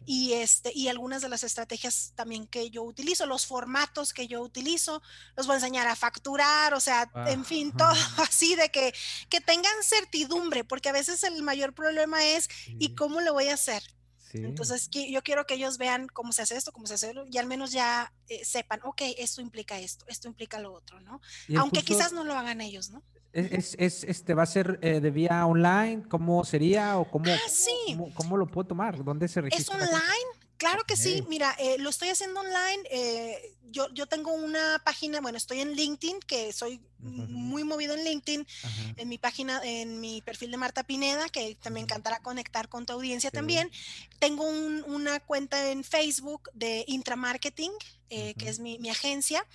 [0.05, 4.41] Y, este, y algunas de las estrategias también que yo utilizo, los formatos que yo
[4.41, 5.03] utilizo,
[5.36, 8.93] los voy a enseñar a facturar, o sea, en fin, todo así de que,
[9.30, 12.49] que tengan certidumbre, porque a veces el mayor problema es,
[12.80, 13.84] ¿y cómo lo voy a hacer?
[14.34, 17.45] Entonces, yo quiero que ellos vean cómo se hace esto, cómo se hace y al
[17.45, 21.21] menos ya eh, sepan, ok, esto implica esto, esto implica lo otro, ¿no?
[21.57, 23.03] Aunque quizás no lo hagan ellos, ¿no?
[23.34, 26.03] Es, es, este, ¿Va a ser eh, de vía online?
[26.07, 29.03] ¿Cómo sería o cómo, ah, cómo, lo puedo tomar?
[29.03, 29.75] ¿Dónde se registra?
[29.75, 31.24] Es online, claro que sí.
[31.28, 32.84] Mira, eh, lo estoy haciendo online.
[33.72, 38.47] yo, yo tengo una página, bueno, estoy en LinkedIn, que soy muy movido en LinkedIn,
[38.97, 42.93] en mi página, en mi perfil de Marta Pineda, que también encantará conectar con tu
[42.93, 43.70] audiencia también.
[44.20, 47.72] Tengo una cuenta en Facebook de Intramarketing,
[48.10, 49.45] eh, que es mi, mi, agencia,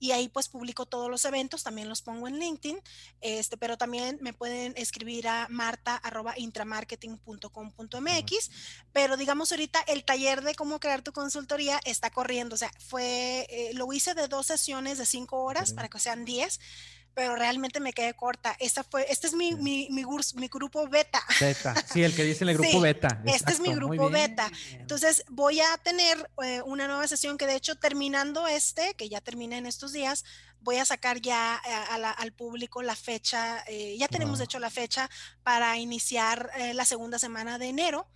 [0.00, 2.78] y ahí pues publico todos los eventos, también los pongo en LinkedIn,
[3.20, 8.50] este, pero también me pueden escribir a marta.intramarketing.com.mx,
[8.92, 13.46] pero digamos ahorita el taller de cómo crear tu consultoría está corriendo, o sea, fue,
[13.50, 16.60] eh, lo hice de dos sesiones de cinco horas para que sean diez,
[17.18, 18.54] pero realmente me quedé corta.
[18.60, 20.04] Esta fue, este es mi, mi, mi,
[20.36, 21.20] mi grupo beta.
[21.40, 23.20] Beta, sí, el que dice el grupo beta.
[23.24, 24.48] este es mi grupo beta.
[24.74, 29.20] Entonces voy a tener eh, una nueva sesión que de hecho terminando este, que ya
[29.20, 30.24] termina en estos días,
[30.60, 34.70] voy a sacar ya eh, al público la fecha, eh, ya tenemos de hecho la
[34.70, 35.10] fecha
[35.42, 38.06] para iniciar la segunda semana de enero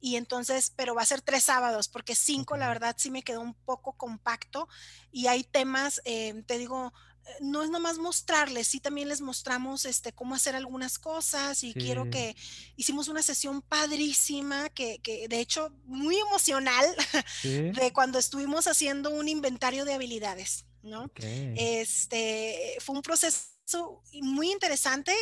[0.00, 3.40] y entonces, pero va a ser tres sábados, porque cinco, la verdad, sí me quedó
[3.40, 4.68] un poco compacto
[5.10, 6.92] y hay temas, te digo,
[7.40, 12.10] no es nomás mostrarles, sí también les mostramos este, cómo hacer algunas cosas y quiero
[12.10, 12.36] que
[12.76, 16.84] hicimos una sesión padrísima, que, que de hecho muy emocional,
[17.42, 21.10] de cuando estuvimos haciendo un inventario de habilidades, ¿no?
[21.16, 25.14] Este, fue un proceso muy interesante.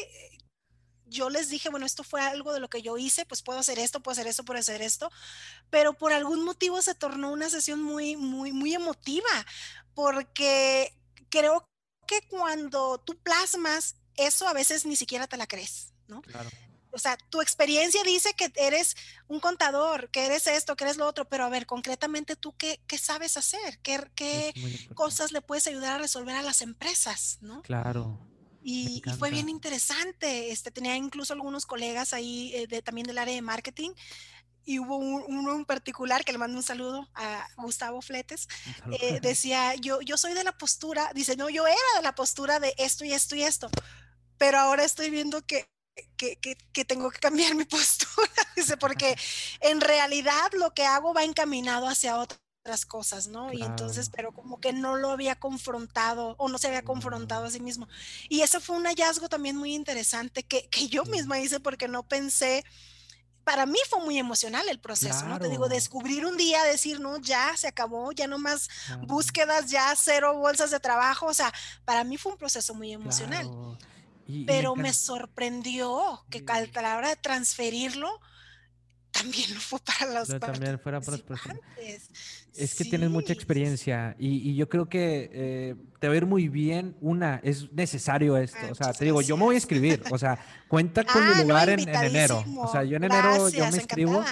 [1.07, 3.78] Yo les dije, bueno, esto fue algo de lo que yo hice, pues puedo hacer
[3.78, 5.11] esto, puedo hacer esto, puedo hacer esto,
[5.68, 9.46] pero por algún motivo se tornó una sesión muy, muy, muy emotiva,
[9.92, 10.96] porque
[11.30, 11.70] creo
[12.11, 16.22] que cuando tú plasmas eso, a veces ni siquiera te la crees, ¿no?
[16.22, 16.50] Claro.
[16.90, 18.96] O sea, tu experiencia dice que eres
[19.28, 22.80] un contador, que eres esto, que eres lo otro, pero a ver, concretamente tú qué,
[22.88, 24.52] qué sabes hacer, qué, qué
[24.94, 27.62] cosas le puedes ayudar a resolver a las empresas, ¿no?
[27.62, 28.18] Claro.
[28.61, 30.50] Y, fue bien interesante.
[30.50, 33.90] Este, tenía incluso algunos colegas ahí eh, de, también del área de marketing
[34.64, 38.48] y hubo uno en particular que le mando un saludo a Gustavo Fletes,
[39.00, 42.61] eh, decía, yo, yo soy de la postura, dice, no, yo era de la postura
[42.61, 43.70] de esto y esto y esto,
[44.38, 45.68] pero ahora estoy viendo que,
[46.16, 49.16] que, que, tengo que cambiar mi postura, dice, porque
[49.61, 53.52] en realidad lo que hago va encaminado hacia otras cosas, ¿no?
[53.52, 57.50] Y entonces, pero como que no lo había confrontado o no se había confrontado a
[57.50, 57.88] sí mismo.
[58.28, 62.02] Y eso fue un hallazgo también muy interesante que, que yo misma hice porque no
[62.02, 62.64] pensé
[63.45, 65.38] para mí fue muy emocional el proceso, ¿no?
[65.38, 68.68] Te digo, descubrir un día, decir, no, ya se acabó, ya no más
[69.07, 71.53] búsquedas, ya cero bolsas de trabajo, o sea,
[71.84, 73.49] para mí fue un proceso muy emocional.
[74.47, 78.20] Pero me, sorprendió que a la hora de transferirlo,
[79.11, 81.18] también fue para los también fuera para
[82.57, 86.48] Es que tienes mucha experiencia y, yo creo que eh, te va a ir muy
[86.48, 86.96] bien.
[87.01, 88.59] Una, es necesario esto.
[88.70, 90.03] o sea, te digo, yo me voy a escribir.
[90.11, 90.38] O sea,
[90.68, 92.44] cuenta con mi ah, lugar en, enero.
[92.59, 94.24] O sea, yo en enero yo me inscribo.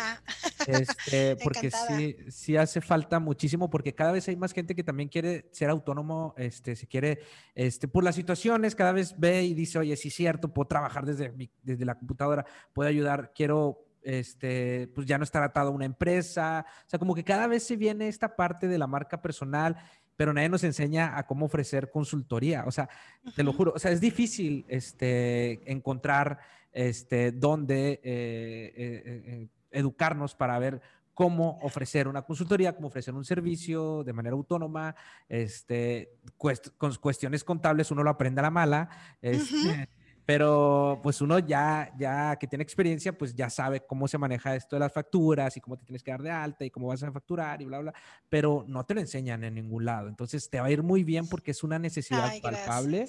[0.66, 5.08] Este, porque sí, sí hace falta muchísimo porque cada vez hay más gente que también
[5.08, 7.20] quiere ser autónomo, este, se quiere,
[7.54, 11.06] este, por las situaciones, cada vez ve y dice, oye, sí es cierto, puedo trabajar
[11.06, 15.84] desde, desde la computadora, puedo ayudar, quiero este, pues ya no estar atado a una
[15.84, 16.64] empresa.
[16.86, 19.76] O sea, como que cada vez se viene esta parte de la marca personal,
[20.16, 22.64] pero nadie nos enseña a cómo ofrecer consultoría.
[22.66, 22.88] O sea,
[23.36, 26.38] te lo juro, o sea, es difícil este, encontrar
[26.72, 30.80] este, dónde eh, eh, eh, educarnos para ver
[31.18, 34.94] cómo ofrecer una consultoría, cómo ofrecer un servicio de manera autónoma,
[35.28, 38.88] este, con cuestiones contables uno lo aprende a la mala,
[39.20, 39.88] este,
[40.28, 44.76] pero pues uno ya, ya que tiene experiencia, pues ya sabe cómo se maneja esto
[44.76, 47.10] de las facturas y cómo te tienes que dar de alta y cómo vas a
[47.10, 47.94] facturar y bla, bla,
[48.28, 50.06] pero no te lo enseñan en ningún lado.
[50.06, 53.06] Entonces te va a ir muy bien porque es una necesidad palpable,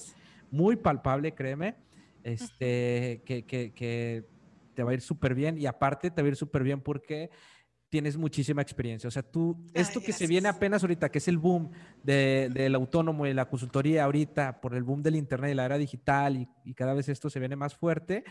[0.49, 1.75] muy palpable, créeme,
[2.23, 4.25] este, que, que, que
[4.73, 7.31] te va a ir súper bien y aparte te va a ir súper bien porque
[7.89, 9.07] tienes muchísima experiencia.
[9.07, 11.71] O sea, tú, esto que se viene apenas ahorita, que es el boom
[12.03, 16.37] del autónomo y la consultoría ahorita, por el boom del Internet y la era digital,
[16.37, 18.23] y, y, cada vez esto se viene más fuerte,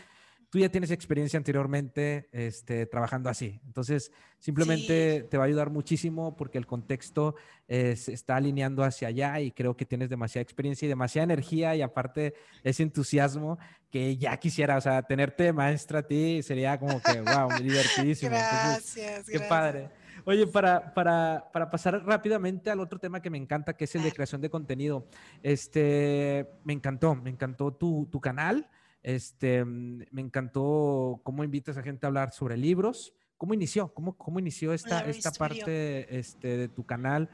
[0.49, 3.59] tú ya tienes experiencia anteriormente este, trabajando así.
[3.65, 7.35] Entonces, simplemente te va a ayudar muchísimo porque el contexto
[7.67, 11.81] se está alineando hacia allá y creo que tienes demasiada experiencia y demasiada energía y
[11.81, 12.33] aparte
[12.63, 17.49] ese entusiasmo que ya quisiera, o sea, tenerte maestra a ti sería como que, wow,
[17.51, 18.31] muy divertidísimo.
[18.31, 19.89] gracias, Qué padre.
[20.25, 24.03] Oye, para, para, para, pasar rápidamente al otro tema que me encanta, que es el
[24.03, 25.07] de creación de contenido.
[25.41, 28.69] Este, me encantó, me encantó tu, tu canal.
[29.03, 33.13] Este, mm, me encantó cómo invitas a gente a hablar sobre libros.
[33.37, 33.93] ¿Cómo inició?
[33.93, 37.29] ¿Cómo, cómo inició esta, esta parte este, de tu canal?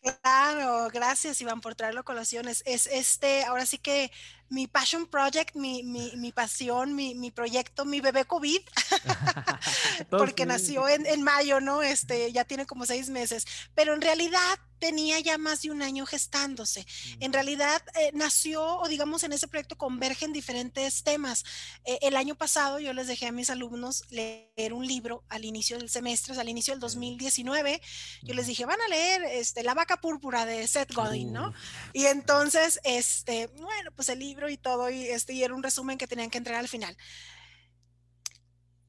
[0.00, 2.62] Claro, gracias Iván por traerlo a colaciones.
[2.66, 4.10] Es este, ahora sí que
[4.50, 8.60] mi passion project, mi, mi, mi pasión, mi, mi, proyecto, mi bebé COVID,
[10.10, 11.82] porque nació en, en, mayo, ¿no?
[11.82, 16.06] Este, ya tiene como seis meses, pero en realidad tenía ya más de un año
[16.06, 16.80] gestándose.
[16.80, 17.24] Mm.
[17.24, 21.44] En realidad eh, nació, o digamos, en ese proyecto convergen diferentes temas.
[21.84, 25.78] Eh, el año pasado yo les dejé a mis alumnos leer un libro al inicio
[25.78, 27.80] del semestre, al inicio del 2019.
[28.22, 31.52] Yo les dije, van a leer este, La vaca púrpura de Seth Godin, ¿no?
[31.92, 35.98] Y entonces, este, bueno, pues el libro y todo, y, este, y era un resumen
[35.98, 36.96] que tenían que entregar al final.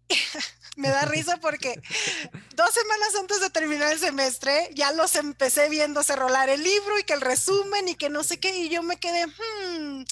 [0.77, 1.81] me da risa porque
[2.55, 7.03] dos semanas antes de terminar el semestre ya los empecé viéndose rolar el libro y
[7.03, 10.05] que el resumen y que no sé qué, y yo me quedé, hmm,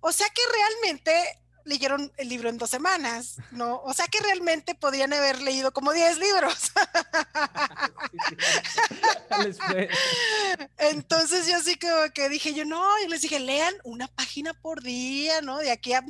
[0.00, 3.80] o sea que realmente leyeron el libro en dos semanas, ¿no?
[3.84, 6.72] O sea que realmente podrían haber leído como 10 libros.
[10.78, 14.82] Entonces yo así como que dije, yo no, yo les dije, lean una página por
[14.82, 15.58] día, ¿no?
[15.58, 16.04] De aquí a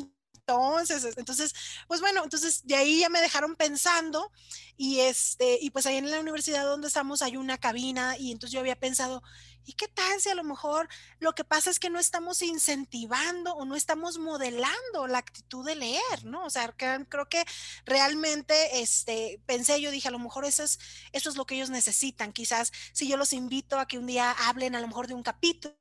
[0.49, 1.55] entonces, entonces,
[1.89, 4.31] pues bueno, entonces de ahí ya me dejaron pensando
[4.77, 8.53] y este, y pues ahí en la universidad donde estamos hay una cabina y entonces
[8.53, 9.25] yo había pensado,
[9.67, 10.89] ¿y qué tal si a lo mejor
[11.19, 15.75] lo que pasa es que no estamos incentivando o no estamos modelando la actitud de
[15.75, 16.45] leer, ¿no?
[16.45, 17.45] O sea, creo que
[17.85, 20.79] realmente, este, pensé, yo dije, a lo mejor eso es,
[21.13, 24.31] eso es lo que ellos necesitan, quizás si yo los invito a que un día
[24.31, 25.77] hablen a lo mejor de un capítulo,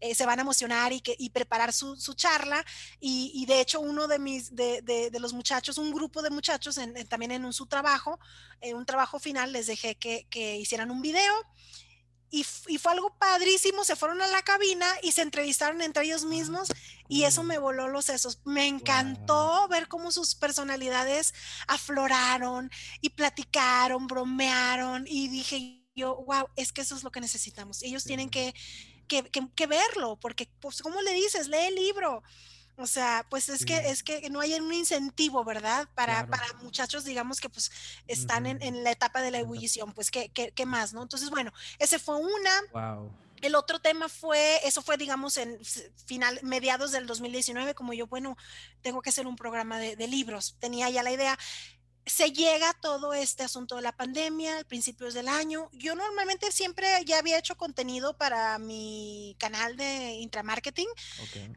[0.00, 2.64] eh, se van a emocionar y, que, y preparar su, su charla.
[2.98, 6.30] Y, y, de hecho, uno de, mis, de, de, de, los muchachos, un grupo de
[6.30, 8.18] muchachos, en, en, también en un, su trabajo,
[8.74, 11.32] un trabajo final, les dejé que, que hicieran un video.
[12.30, 16.24] Y, y, fue algo padrísimo, se fueron a la cabina y se entrevistaron entre ellos
[16.24, 16.68] mismos
[17.08, 18.40] y eso me voló los sesos.
[18.44, 19.68] Me encantó wow.
[19.68, 21.32] ver cómo sus personalidades
[21.66, 22.70] afloraron
[23.00, 27.82] y platicaron, bromearon y dije yo, wow, es que eso es lo que necesitamos.
[27.82, 28.08] Ellos sí.
[28.08, 28.54] tienen que
[29.08, 31.48] que, que, que, verlo, porque, pues, ¿cómo le dices?
[31.48, 32.22] Lee el libro.
[32.78, 33.64] O sea, pues es sí.
[33.64, 35.88] que es que no hay un incentivo, ¿verdad?
[35.94, 36.30] Para, claro.
[36.30, 37.72] para muchachos, digamos que pues
[38.06, 38.50] están uh -huh.
[38.52, 41.02] en, en, la etapa de la ebullición, pues ¿qué, qué, qué más, ¿no?
[41.02, 42.60] Entonces, bueno, ese fue una.
[42.72, 43.10] Wow.
[43.40, 45.58] El otro tema fue, eso fue, digamos, en
[46.06, 48.36] final, mediados del 2019, como yo, bueno,
[48.82, 50.56] tengo que hacer un programa de, de libros.
[50.58, 51.38] Tenía ya la idea
[52.08, 55.68] se llega todo este asunto de la pandemia, principios del año.
[55.72, 60.88] Yo normalmente siempre ya había hecho contenido para mi canal de intramarketing.
[61.28, 61.52] Okay.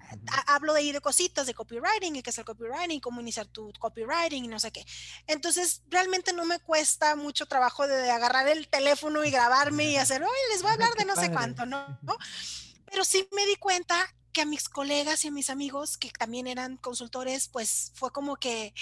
[0.47, 3.71] Hablo de ahí de cositas de copywriting y qué es el copywriting, cómo iniciar tu
[3.79, 4.85] copywriting y no sé qué.
[5.27, 10.23] Entonces, realmente no me cuesta mucho trabajo de agarrar el teléfono y grabarme y hacer,
[10.23, 11.99] oye, les voy a hablar de no sé cuánto, ¿no?
[12.85, 16.47] Pero sí me di cuenta que a mis colegas y a mis amigos que también
[16.47, 18.73] eran consultores, pues fue como que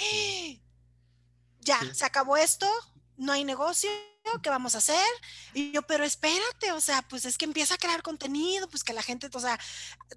[1.61, 2.67] ya, se acabó esto,
[3.17, 3.89] no hay negocio,
[4.41, 5.05] ¿qué vamos a hacer?
[5.53, 8.93] Y yo, pero espérate, o sea, pues es que empieza a crear contenido, pues que
[8.93, 9.59] la gente, o sea,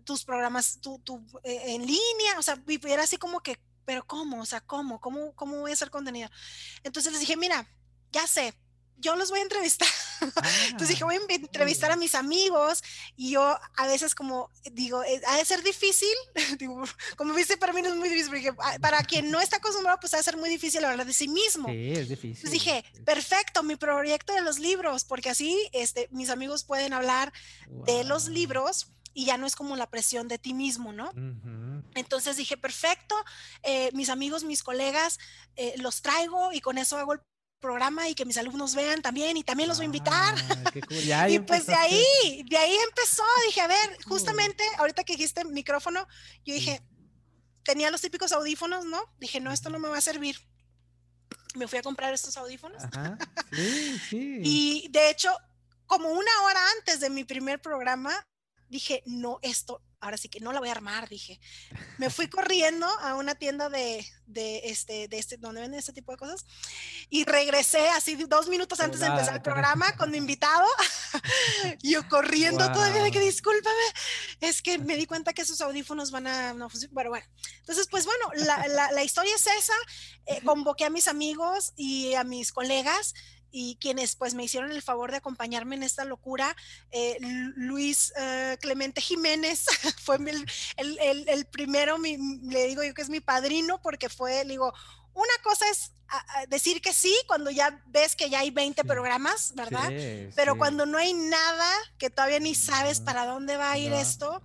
[0.05, 4.41] tus programas, tú, tú eh, en línea, o sea, era así como que, pero ¿cómo?
[4.41, 5.01] O sea, ¿cómo?
[5.01, 6.31] ¿Cómo, cómo voy a hacer contenido?
[6.85, 7.69] Entonces les dije, mira,
[8.13, 8.55] ya sé,
[8.99, 9.89] yo los voy a entrevistar.
[10.67, 12.83] Entonces dije, ah, voy a entrevistar a mis amigos
[13.17, 16.15] y yo a veces como digo, eh, ha de ser difícil,
[16.59, 16.83] digo,
[17.17, 19.99] como viste, para mí no es muy difícil, porque ah, para quien no está acostumbrado,
[20.01, 21.69] pues ha de ser muy difícil hablar de sí mismo.
[21.69, 22.37] Sí, es difícil.
[22.37, 27.33] Entonces dije, perfecto, mi proyecto de los libros, porque así este, mis amigos pueden hablar
[27.69, 31.13] de los libros y ya no es como la presión de ti mismo, ¿no?
[31.95, 33.15] Entonces dije, perfecto,
[33.63, 35.19] eh, mis amigos, mis colegas,
[35.57, 37.21] eh, los traigo y con eso hago el
[37.63, 40.35] programa y que mis alumnos vean también y también los voy a invitar.
[41.15, 45.45] Ah, y pues de ahí, de ahí empezó, dije, a ver, justamente ahorita que dijiste
[45.47, 46.07] micrófono,
[46.45, 46.83] yo dije,
[47.63, 49.03] tenía los típicos audífonos, ¿no?
[49.19, 50.37] Dije, no, esto no me va a servir.
[51.55, 52.83] Me fui a comprar estos audífonos.
[53.53, 54.41] Sí, sí.
[54.43, 55.31] y de hecho,
[55.87, 58.27] como una hora antes de mi primer programa,
[58.71, 61.41] dije, no, esto ahora sí que no la voy a armar, dije.
[61.97, 66.11] Me fui corriendo a una tienda de, de, este, de este, donde venden este tipo
[66.11, 66.45] de cosas
[67.09, 70.67] y regresé así dos minutos antes de empezar el programa con mi invitado.
[71.83, 73.85] yo corriendo todavía de que discúlpame,
[74.41, 77.27] es que me di cuenta que esos audífonos van a no Pero bueno,
[77.61, 79.75] entonces, pues bueno, la, la, la historia es esa.
[80.27, 83.15] Eh, convoqué a mis amigos y a mis colegas
[83.53, 86.57] y quienes pues me hicieron el favor de acompañarme en esta locura,
[86.91, 87.19] eh,
[87.55, 89.67] Luis eh, Clemente Jiménez
[90.03, 90.47] fue el,
[90.77, 94.73] el, el, primero, le digo yo que es mi padrino, porque fue, le digo,
[95.15, 95.93] una cosa es
[96.49, 99.91] decir que sí cuando ya ves que ya hay 20 programas, ¿verdad?
[100.35, 104.43] Pero cuando no hay nada, que todavía ni sabes para dónde va a ir esto,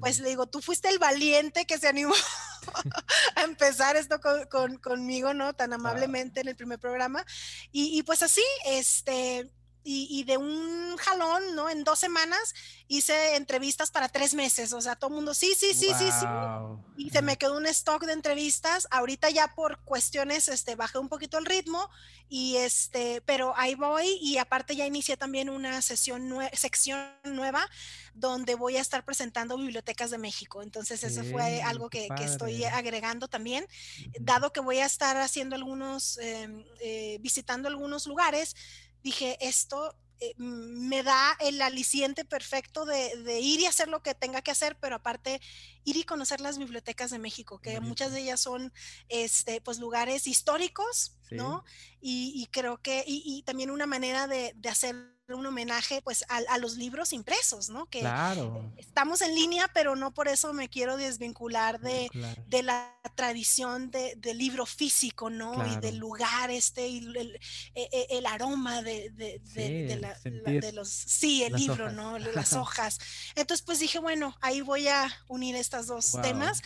[0.00, 2.14] pues le digo, tú fuiste el valiente que se animó
[3.36, 5.54] a empezar esto con, conmigo, ¿no?
[5.54, 7.24] Tan amablemente en el primer programa.
[7.70, 9.50] Y, y pues así, este
[9.86, 11.68] y, de un jalón, ¿no?
[11.68, 12.54] En dos semanas
[12.88, 16.26] hice entrevistas para tres meses, o sea, todo el mundo, sí, sí, sí, sí, sí.
[16.96, 18.88] Y se me quedó un stock de entrevistas.
[18.90, 21.90] Ahorita ya por cuestiones, este, bajé un poquito el ritmo
[22.28, 27.68] y este, pero ahí voy y aparte ya inicié también una sesión, sección nueva
[28.14, 30.62] donde voy a estar presentando bibliotecas de México.
[30.62, 33.66] Entonces eso fue algo que, que, estoy agregando también,
[34.18, 38.54] dado que voy a estar haciendo algunos, em, eh, visitando algunos lugares
[39.04, 44.42] dije, esto eh, me da el aliciente perfecto de, ir y hacer lo que tenga
[44.42, 45.40] que hacer, pero aparte
[45.84, 48.72] ir y conocer las bibliotecas de México, que muchas de ellas son
[49.08, 51.64] este, pues, lugares históricos, ¿no?
[52.00, 56.76] Y, creo que, y, también una manera de, de hacer un homenaje pues a, los
[56.76, 57.86] libros impresos, ¿no?
[57.86, 58.02] Que
[58.76, 62.10] estamos en línea, pero no por eso me quiero desvincular de,
[62.46, 65.66] de la tradición de, del libro físico, ¿no?
[65.66, 67.40] Y del lugar este, y el,
[67.74, 72.18] e, e, el, aroma de, de, los, sí, el libro, ¿no?
[72.34, 72.98] Las hojas.
[73.34, 76.62] Entonces pues dije, bueno, ahí voy a unir estos dos temas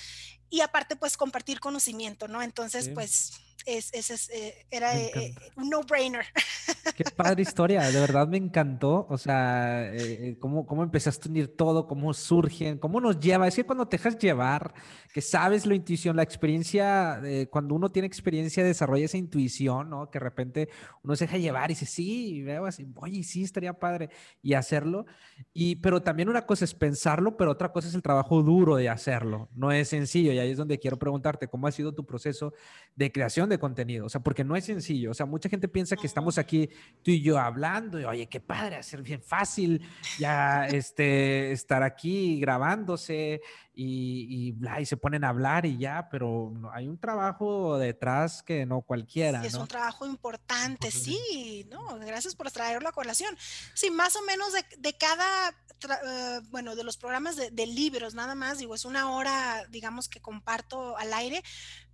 [0.50, 2.42] y aparte pues compartir conocimiento, ¿no?
[2.42, 3.32] Entonces pues
[3.66, 6.24] es, es, eh, era eh, eh, un no-brainer.
[6.96, 9.06] Qué padre historia, de verdad me encantó.
[9.08, 9.92] O sea,
[10.38, 13.46] cómo, cómo empezaste a unir todo, cómo surgen, cómo nos lleva.
[13.46, 14.74] Es que cuando te dejas llevar,
[15.12, 20.10] que sabes la intuición, la experiencia, cuando uno tiene experiencia, desarrolla esa intuición, ¿no?
[20.10, 20.68] Que de repente
[21.02, 24.10] uno se deja llevar y dice, sí, veo así, oye, sí, estaría padre,
[24.42, 25.06] y hacerlo.
[25.52, 28.88] Y, pero también una cosa es pensarlo, pero otra cosa es el trabajo duro de
[28.88, 29.48] hacerlo.
[29.54, 32.52] No es sencillo, y ahí es donde quiero preguntarte, ¿cómo ha sido tu proceso
[32.94, 35.96] de creación de contenido, o sea, porque no es sencillo, o sea, mucha gente piensa
[35.96, 36.68] que estamos aquí
[37.02, 39.82] tú y yo hablando, y oye, qué padre, hacer bien fácil
[40.18, 43.40] ya este, estar aquí grabándose
[43.80, 48.82] y, y, se ponen a hablar y ya, pero hay un trabajo detrás que no
[48.82, 49.40] cualquiera.
[49.42, 51.96] Sí, es un trabajo importante, sí, ¿no?
[52.00, 53.36] Gracias por traerlo a colación.
[53.74, 58.14] Sí, más o menos de, de cada, uh, bueno, de los programas de, de, libros,
[58.14, 61.44] nada más, digo, es una hora, digamos, que comparto al aire,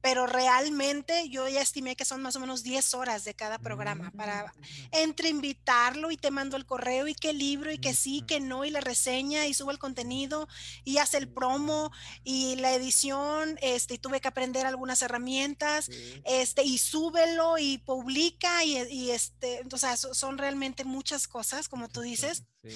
[0.04, 4.10] pero realmente yo ya estimé que son más o menos 10 horas de cada programa
[4.10, 4.62] para mm.
[4.92, 8.66] entre invitarlo y te mando el correo y qué libro y que sí, que no
[8.66, 10.46] y la reseña y subo el contenido
[10.84, 11.73] y hace el promo
[12.22, 15.90] y la edición, este, y tuve que aprender algunas herramientas,
[16.24, 21.88] este, y súbelo y publica y, y este, o sea, son realmente muchas cosas, como
[21.88, 22.44] tú dices.
[22.62, 22.70] Sí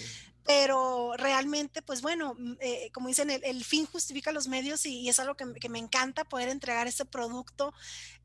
[0.49, 5.20] pero realmente, pues bueno, mm, eh, como dicen, el, fin justifica los medios y, es
[5.20, 7.74] algo que, me encanta poder entregar ese producto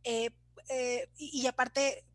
[0.05, 0.29] eh,
[0.69, 2.05] eh, y, aparte,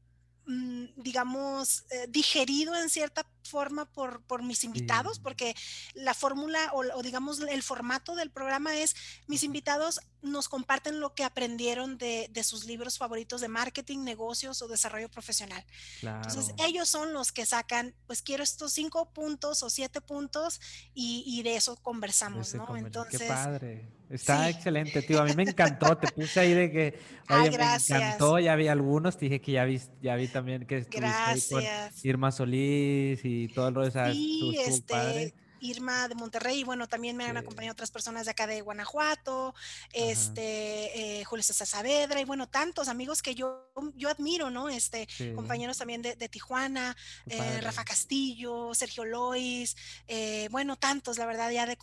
[0.46, 5.54] mm, digamos, digerido en cierta forma por, por mis invitados, porque
[5.94, 8.94] la fórmula o, digamos el formato del programa es
[9.26, 14.60] mis invitados nos comparten lo que aprendieron de, de, sus libros favoritos de marketing, negocios
[14.62, 15.64] o desarrollo profesional.
[16.02, 20.60] Entonces ellos son los que sacan, pues quiero estos cinco puntos o siete puntos
[20.92, 22.76] y, y de eso conversamos, ¿no?
[22.76, 23.20] Entonces...
[23.20, 23.98] Qué padre.
[24.10, 25.20] Está excelente, tío.
[25.20, 25.96] A mí me encantó.
[25.98, 28.38] Te puse ahí de que, oye, me encantó.
[28.38, 29.18] Ya vi algunos.
[29.18, 31.62] Te dije que ya vi, ya vi también que estuviste ahí con
[32.02, 34.12] Irma Solís y y todo lo de esa.
[34.12, 38.46] Sí, este, Irma de Monterrey, y bueno, también me han acompañado otras personas de acá
[38.46, 39.54] de Guanajuato,
[39.92, 44.68] este, eh, Julio César Saavedra, y bueno, tantos amigos que yo, yo admiro, ¿no?
[44.68, 46.96] Este, compañeros también de, Tijuana,
[47.26, 51.76] eh, Rafa Castillo, Sergio Lois, eh, bueno, tantos, la verdad, ya de,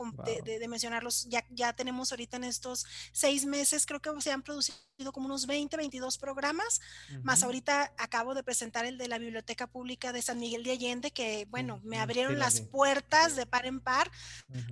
[0.43, 4.77] de, mencionarlos, ya, ya tenemos ahorita en estos seis meses, creo que se han producido
[5.11, 6.79] como unos 20, 22 programas,
[7.21, 11.11] más ahorita acabo de presentar el de la Biblioteca Pública de San Miguel de Allende,
[11.11, 14.11] que bueno, me abrieron las puertas de par en par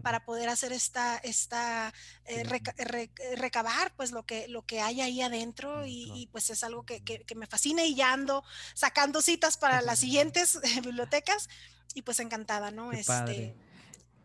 [0.01, 1.93] para poder hacer esta, esta
[2.25, 2.43] eh,
[2.77, 7.03] eh, recabar pues lo que, lo que hay ahí adentro y, pues es algo que,
[7.03, 11.49] que, me fascina y ya ando sacando citas para las siguientes bibliotecas
[11.93, 12.91] y pues encantada, ¿no?
[12.91, 13.55] este,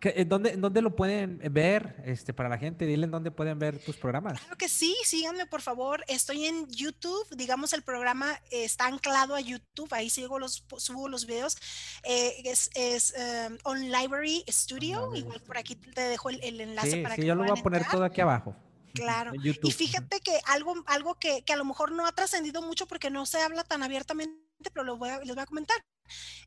[0.03, 2.87] eh, ¿Dónde, ¿Dónde, lo pueden ver este, para la gente?
[2.87, 4.39] Dile en dónde pueden ver tus programas.
[4.41, 6.05] Claro que sí, síganme por favor.
[6.09, 11.27] Estoy en YouTube, digamos el programa está anclado a YouTube, ahí sigo los, subo los
[11.27, 11.57] videos.
[12.05, 13.15] Eh, es, es
[13.49, 17.35] um, On Library Studio, igual por aquí te dejo el, enlace para sí, que yo
[17.35, 18.55] lo voy a poner todo aquí abajo.
[18.95, 19.33] Claro.
[19.35, 23.11] Y fíjate que algo, algo que, que a lo mejor no ha trascendido mucho porque
[23.11, 24.35] no se habla tan abiertamente,
[24.73, 25.77] pero lo voy a, les voy a comentar.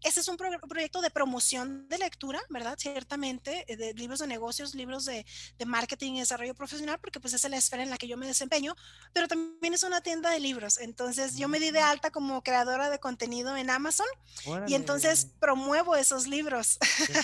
[0.03, 2.75] Este es un proyecto de promoción de lectura, ¿verdad?
[2.77, 5.25] Ciertamente, eh, de libros de negocios, libros de,
[5.57, 8.27] de, marketing y desarrollo profesional, porque pues es la esfera en la que yo me
[8.27, 8.75] desempeño,
[9.13, 10.77] pero también es una tienda de libros.
[10.79, 11.85] Entonces yo me di de mm.
[11.85, 14.07] alta como creadora de contenido en Amazon
[14.67, 16.77] y entonces promuevo esos libros.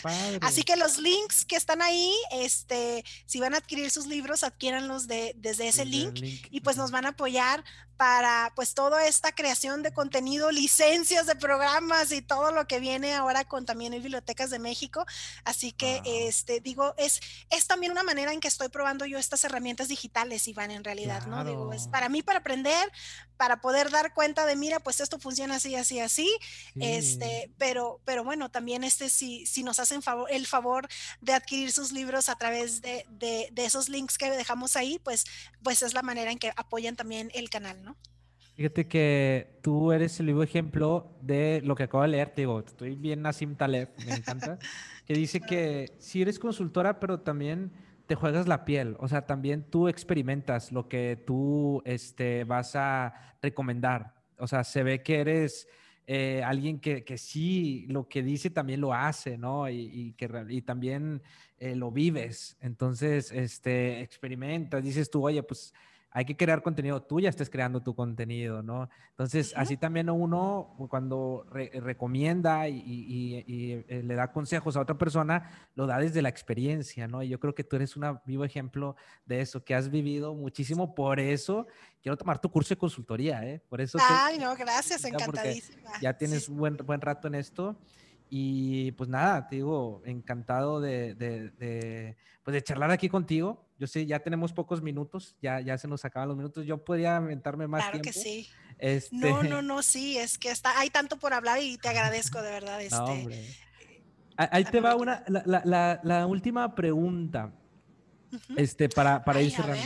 [0.42, 5.08] Así que los links que están ahí, este, si van a adquirir sus libros, adquiéranlos
[5.08, 7.64] de, desde ese link, link, y pues nos van a apoyar
[7.98, 13.14] para pues toda esta creación de contenido, licencias de programas y todo lo que viene
[13.14, 15.06] ahora con también Bibliotecas de México.
[15.44, 19.44] Así que, este, digo, es, es también una manera en que estoy probando yo estas
[19.44, 21.44] herramientas digitales, Iván, en realidad, ¿no?
[21.44, 22.92] Digo, es para mí, para aprender,
[23.38, 26.38] para poder dar cuenta de, mira, pues esto funciona así, así, así.
[26.80, 30.88] Este, pero, pero bueno, también este, si, si nos hacen favor, el favor
[31.22, 35.26] de adquirir sus libros a través de, de, de esos links que dejamos ahí, pues,
[35.64, 37.96] pues es la manera en que apoyan también el canal, ¿no?
[38.58, 42.32] Fíjate que tú eres el vivo ejemplo de lo que acabo de leer.
[42.32, 44.58] Te digo, estoy bien Nassim Taleb, me encanta.
[45.06, 47.72] que dice que si eres consultora, pero también
[48.08, 48.98] te juegas la piel.
[48.98, 54.16] O sea, también tú experimentas lo que tú este, vas a recomendar.
[54.40, 55.68] O sea, se ve que eres
[56.08, 59.70] eh, alguien que, que, sí, lo que dice también lo hace, ¿no?
[59.70, 61.22] Y, que, y también
[61.60, 62.58] eh, lo vives.
[62.60, 65.76] Entonces, este, experimentas, dices tú, oye, pues
[66.12, 68.90] hay que crear contenido, tú ya estés creando tu contenido, ¿no?
[69.10, 73.44] Entonces, así también uno cuando recomienda y,
[73.88, 77.22] eh, le da consejos a otra persona, lo da desde la experiencia, ¿no?
[77.22, 78.96] Y yo creo que tú eres un vivo ejemplo
[79.26, 81.68] de eso, que has vivido muchísimo, por eso
[82.02, 83.62] quiero tomar tu curso de consultoría, ¿eh?
[83.68, 83.98] Por eso.
[84.02, 85.92] Ay, no, gracias, encantadísima.
[86.02, 87.78] Ya tienes un buen, buen rato en esto.
[88.30, 93.67] Y pues nada, te digo, encantado de, de, pues de charlar aquí contigo.
[93.80, 96.66] Yo sé, ya tenemos pocos minutos, ya, ya se nos acaban los minutos.
[96.66, 98.12] Yo podría aventarme más claro tiempo.
[98.12, 98.50] Claro que sí.
[98.78, 99.16] Este...
[99.16, 102.52] No, no, no, sí, es que está, hay tanto por hablar y te agradezco de
[102.52, 102.82] verdad.
[102.82, 103.46] Este, no, hombre.
[104.38, 107.52] Ahí te va una, la, la, la, última pregunta,
[108.56, 109.84] este, para, para ir cerrando.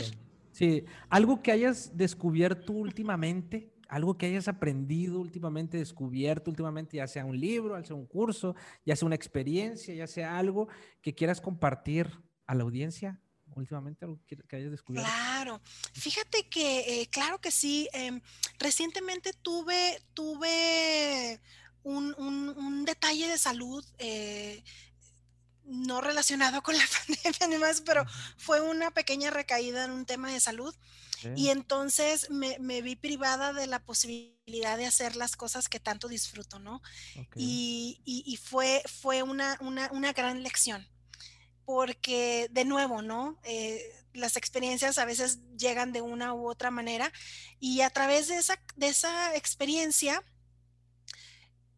[0.51, 7.25] Sí, algo que hayas descubierto últimamente algo que hayas aprendido últimamente, descubierto últimamente, ya sea
[7.25, 10.69] un libro, ya sea un curso, ya sea una experiencia, ya sea algo
[11.01, 12.09] que quieras compartir
[12.47, 13.19] a la audiencia.
[13.55, 15.09] Últimamente, algo que, hayas descubierto.
[15.09, 15.61] Claro,
[15.93, 18.21] fíjate que, eh, claro que sí, em,
[18.59, 21.39] recientemente tuve, tuve
[21.83, 23.85] un, un, detalle de salud.
[23.97, 24.63] Eh,
[25.65, 28.05] no relacionado con la pandemia ni más, pero
[28.37, 30.75] fue una pequeña recaída en un tema de salud.
[31.35, 36.57] Y entonces me, vi privada de la posibilidad de hacer las cosas que tanto disfruto,
[36.57, 36.81] ¿no?
[37.35, 40.87] Y, fue, fue una, una, gran lección,
[41.65, 43.39] porque de nuevo, ¿no?
[43.43, 43.81] Eh,
[44.13, 47.11] las experiencias a veces llegan de una u otra manera
[47.59, 50.23] y a través de esa, de esa experiencia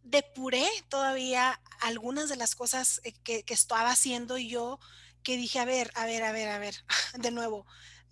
[0.04, 4.80] depuré todavía algunas de las cosas eh, que, estaba haciendo yo,
[5.24, 6.76] que dije, a ver, a ver, a ver, a ver,
[7.18, 7.66] de nuevo,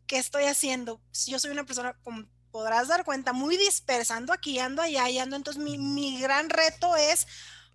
[0.08, 1.02] ¿qué estoy haciendo?
[1.28, 5.36] Yo soy una persona, como podrás dar cuenta, muy dispersando aquí, ando allá, y ando.
[5.36, 7.28] Entonces, mi, gran reto es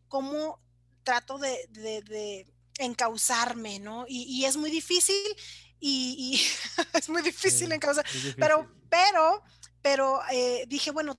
[0.09, 0.61] cómo
[1.03, 2.47] trato de, de,
[2.79, 4.05] encauzarme, ¿no?
[4.09, 5.23] Y, es muy difícil,
[5.81, 6.41] y,
[6.95, 8.05] es muy difícil encauzar,
[8.37, 9.43] pero, pero,
[9.83, 11.17] pero eh, dije, bueno,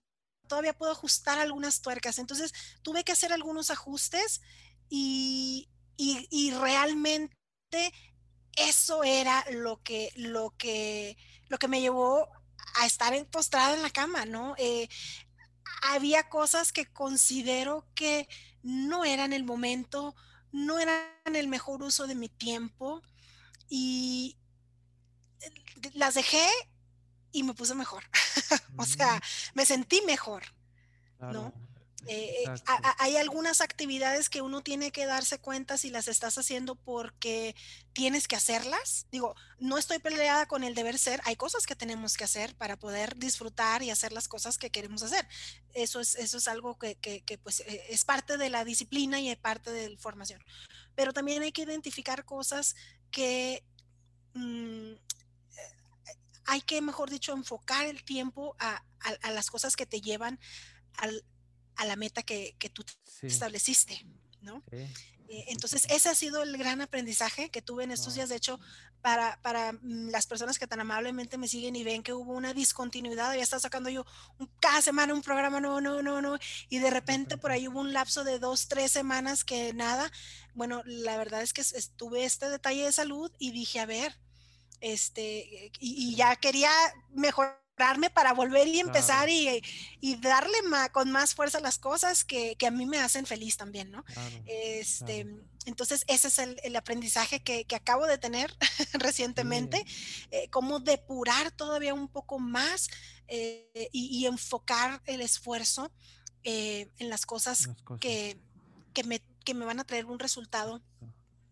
[0.48, 2.18] todavía puedo ajustar algunas tuercas.
[2.18, 4.42] Entonces tuve que hacer algunos ajustes
[4.90, 5.70] y,
[6.60, 7.36] realmente
[8.56, 11.18] eso era lo que, lo que,
[11.50, 12.28] lo que me llevó
[12.76, 14.56] a estar postrada en la cama, ¿no?
[14.58, 14.88] Eh,
[15.84, 18.28] había cosas que considero que
[18.64, 20.16] no eran el momento,
[20.52, 23.02] no eran el mejor uso de mi tiempo
[23.70, 24.38] y
[25.94, 26.48] las dejé
[27.32, 28.04] y me puse mejor.
[28.78, 29.22] o sea,
[29.54, 30.44] me sentí mejor,
[31.20, 31.54] ¿no?
[32.08, 32.54] Eh, eh,
[33.00, 37.56] hay algunas actividades que uno tiene que darse cuenta si las estás haciendo porque
[37.94, 39.08] tienes que hacerlas.
[39.12, 42.78] Digo, no estoy peleada con el deber ser, hay cosas que tenemos que hacer para
[42.78, 45.28] poder disfrutar y hacer las cosas que queremos hacer.
[45.74, 46.98] Eso es, eso es algo que,
[47.44, 50.44] pues, eh, es parte de la disciplina y es parte de la formación.
[50.96, 52.76] Pero también hay que identificar cosas
[53.12, 53.64] que
[54.34, 54.94] mm,
[56.48, 58.82] hay que, mejor dicho, enfocar el tiempo a,
[59.32, 60.40] las cosas que te llevan
[61.78, 62.84] a la meta que, tú
[63.22, 64.06] estableciste,
[64.42, 64.64] ¿no?
[65.30, 68.30] Eh, entonces, ese ha sido el gran aprendizaje que tuve en estos días.
[68.30, 68.60] De hecho,
[69.02, 72.54] para, para, mm, las personas que tan amablemente me siguen y ven que hubo una
[72.54, 74.06] discontinuidad, ya estaba sacando yo
[74.60, 76.38] cada semana un programa, no, no, no, no,
[76.70, 80.12] y de repente por ahí hubo un lapso de dos, tres semanas que nada.
[80.54, 84.18] Bueno, la verdad es que estuve este detalle de salud y dije, a ver,
[84.80, 86.72] este, y, ya quería
[88.14, 89.62] para volver y empezar y,
[90.20, 90.58] darle
[90.92, 94.04] con más fuerza las cosas que, a mí me hacen feliz también, ¿no?
[94.46, 95.28] este,
[95.66, 98.54] Entonces, ese es el, aprendizaje que, acabo de tener
[98.94, 99.86] recientemente,
[100.32, 102.90] eh, cómo depurar todavía un poco más
[103.28, 105.92] eh, y, enfocar el esfuerzo
[106.44, 108.38] eh, en las cosas, Que,
[109.06, 110.82] me, que me van a traer un resultado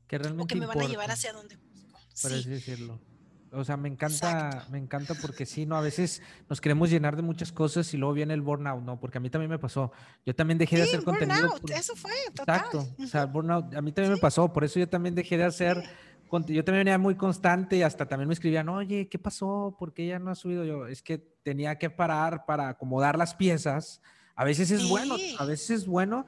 [0.07, 1.59] que realmente o que me van a llevar hacia donde.
[2.21, 2.99] Por así decirlo.
[3.55, 5.75] O sea, me encanta, me encanta porque sí, ¿no?
[5.77, 8.99] A veces nos queremos llenar de muchas cosas y luego viene el burnout, ¿no?
[8.99, 9.91] Porque a mí también me pasó.
[10.25, 11.49] Yo también dejé de hacer contenido.
[11.49, 12.57] Burnout, eso fue, total.
[12.57, 12.87] Exacto.
[13.03, 14.51] O sea, burnout, a mí también me pasó.
[14.51, 15.83] Por eso yo también dejé de hacer.
[16.31, 19.75] Yo también venía muy constante y hasta también me escribían, oye, ¿qué pasó?
[19.79, 20.65] ¿Por qué ya no ha subido?
[20.65, 24.01] Yo, es que tenía que parar para acomodar las piezas.
[24.35, 26.25] A veces es bueno, a veces es bueno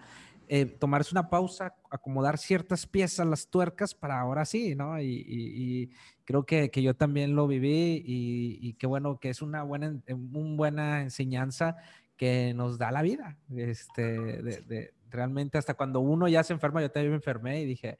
[0.49, 4.99] eh, tomarse una pausa, acomodar ciertas piezas, las tuercas para ahora sí, ¿no?
[5.01, 5.91] Y,
[6.27, 11.77] creo que, yo también lo viví y, qué bueno que es una buena, buena enseñanza
[12.17, 13.37] que nos da la vida.
[13.55, 14.03] Este,
[14.43, 17.97] de, realmente hasta cuando uno ya se enferma, yo también me enfermé y dije,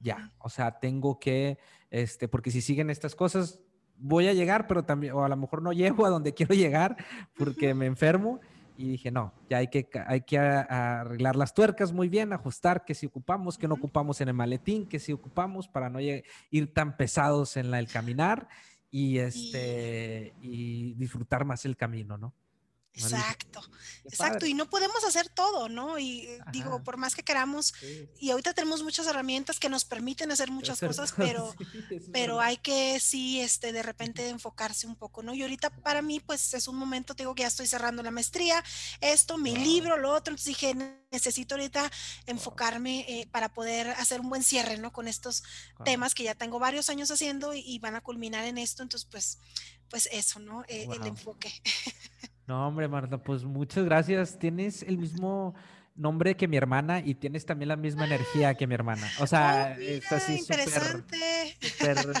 [0.00, 1.58] ya, o sea, tengo que,
[1.90, 3.60] este, porque si siguen estas cosas,
[3.96, 6.96] voy a llegar, pero también, o a lo mejor no llego a donde quiero llegar
[7.36, 8.38] porque me enfermo
[8.76, 12.94] y dije, no, ya hay que, hay que arreglar las tuercas muy bien, ajustar que
[12.94, 16.96] si ocupamos, que no ocupamos en el maletín, que si ocupamos para no ir tan
[16.96, 18.48] pesados en la, el caminar
[18.90, 22.34] y, este, y disfrutar más el camino, ¿no?
[22.96, 23.60] Exacto,
[24.04, 24.46] exacto.
[24.46, 25.98] Y no podemos hacer todo, ¿no?
[25.98, 27.74] Y eh, digo, por más que queramos,
[28.20, 31.54] y ahorita tenemos muchas herramientas que nos permiten hacer muchas cosas, pero,
[32.12, 35.34] pero hay que sí, este, de repente enfocarse un poco, ¿no?
[35.34, 38.62] Y ahorita para mí, pues es un momento, digo que ya estoy cerrando la maestría,
[39.00, 40.76] esto, mi libro, lo otro, entonces dije,
[41.10, 41.90] necesito ahorita
[42.26, 44.92] enfocarme eh, para poder hacer un buen cierre, ¿no?
[44.92, 45.42] Con estos
[45.84, 49.38] temas que ya tengo varios años haciendo y, van a culminar en esto, entonces, pues,
[49.90, 50.62] pues eso, ¿no?
[50.68, 51.52] Eh, el enfoque.
[52.46, 54.38] No, hombre, Marta, pues muchas gracias.
[54.38, 55.54] Tienes el mismo,
[55.96, 59.08] nombre que mi hermana y tienes también la misma energía que mi hermana.
[59.20, 60.60] O sea, Oh, es así súper,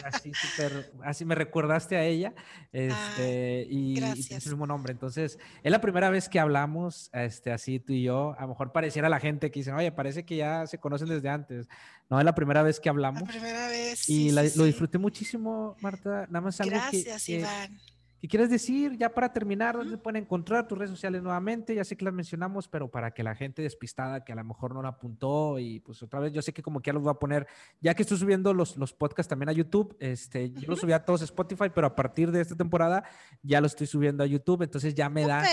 [0.04, 2.32] así súper, así me recordaste a ella,
[2.72, 4.92] este, y, y tienes el mismo nombre.
[4.92, 8.34] Entonces, es la primera vez que hablamos, este, así tú y yo.
[8.38, 11.28] A lo mejor pareciera la gente que dicen, oye, parece que ya se conocen desde
[11.28, 11.68] antes.
[12.08, 13.22] No, es la primera vez que La hablamos.
[13.24, 14.08] primera vez.
[14.08, 14.70] Y sí, la- sí, lo sí.
[14.70, 16.26] disfruté muchísimo, Marta.
[16.28, 17.78] Nada más algo que- Gracias, que, Iván.
[18.24, 19.76] ¿Qué quieres decir ya para terminar?
[19.76, 21.74] ¿Dónde pueden encontrar tus redes sociales nuevamente?
[21.74, 24.72] Ya sé que las mencionamos, pero para que la gente despistada que a lo mejor
[24.72, 27.10] no la apuntó y pues otra vez, yo sé que como que ya los voy
[27.10, 27.46] a poner,
[27.82, 31.04] ya que estoy subiendo los, los podcasts también a YouTube, este, yo los subí a
[31.04, 33.04] todos a Spotify, pero a partir de esta temporada
[33.42, 35.44] ya lo estoy subiendo a YouTube, entonces ya me da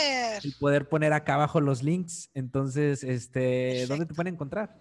[0.42, 2.32] el poder poner acá abajo los links.
[2.34, 4.80] Entonces, este, ¿dónde te pueden encontrar?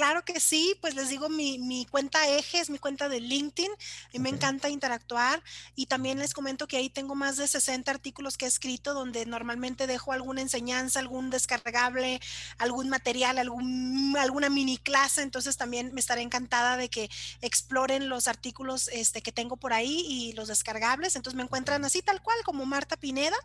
[0.00, 3.70] Claro que sí, pues les digo, mi, mi cuenta eje es mi cuenta de LinkedIn
[4.14, 5.42] y me encanta interactuar
[5.76, 9.26] y también les comento que ahí tengo más de 60 artículos que he escrito donde
[9.26, 12.18] normalmente dejo alguna enseñanza, algún descargable,
[12.56, 17.10] algún material, algún, alguna mini clase, entonces también me estaré encantada de que
[17.42, 22.00] exploren los artículos este, que tengo por ahí y los descargables, entonces me encuentran así
[22.00, 23.36] tal cual como Marta Pineda.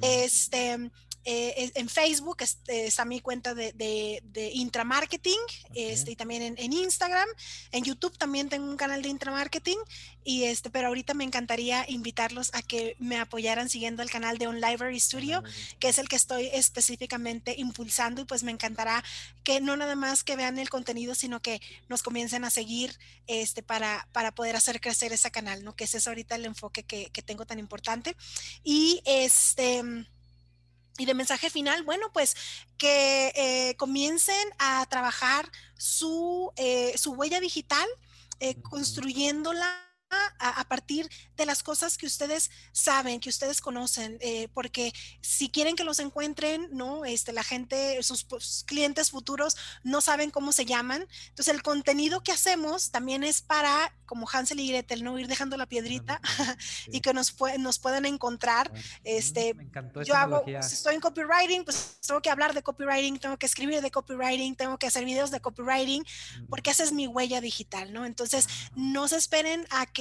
[0.00, 0.92] este,
[1.24, 5.38] eh, en Facebook este, está mi cuenta de, de, de intramarketing
[5.74, 7.28] este, y también en, en Instagram.
[7.72, 9.78] En YouTube también tengo un canal de intramarketing.
[10.24, 14.46] Y este, pero ahorita me encantaría invitarlos a que me apoyaran siguiendo el canal de
[14.46, 15.42] On Library Studio,
[15.78, 18.22] que es el que estoy específicamente impulsando.
[18.22, 19.02] Y pues me encantará
[19.42, 23.62] que no nada más que vean el contenido, sino que nos comiencen a seguir este,
[23.62, 25.74] para, para poder hacer crecer ese canal, ¿no?
[25.74, 28.14] Que ese es ahorita el enfoque que, que tengo tan importante.
[28.62, 29.82] Y este.
[30.98, 32.36] Y de mensaje final, bueno, pues
[32.76, 37.86] que eh, comiencen a trabajar su, eh, su huella digital,
[38.40, 44.48] eh, construyéndola a, a partir de las cosas que ustedes saben, que ustedes conocen, eh,
[44.54, 47.04] porque si quieren que los encuentren, ¿no?
[47.04, 51.06] Este, la gente, sus, sus clientes futuros no saben cómo se llaman.
[51.28, 55.18] Entonces, el contenido que hacemos también es para, como Hansel y Gretel, ¿no?
[55.18, 56.20] Ir dejando la piedrita
[56.88, 58.72] y que nos, nos puedan encontrar.
[59.04, 63.18] este, me encantó Yo hago, si estoy en copywriting, pues tengo que hablar de copywriting,
[63.18, 66.04] tengo que escribir de copywriting, tengo que hacer videos de copywriting,
[66.48, 68.04] porque esa es mi huella digital, ¿no?
[68.06, 69.97] Entonces, no se esperen a que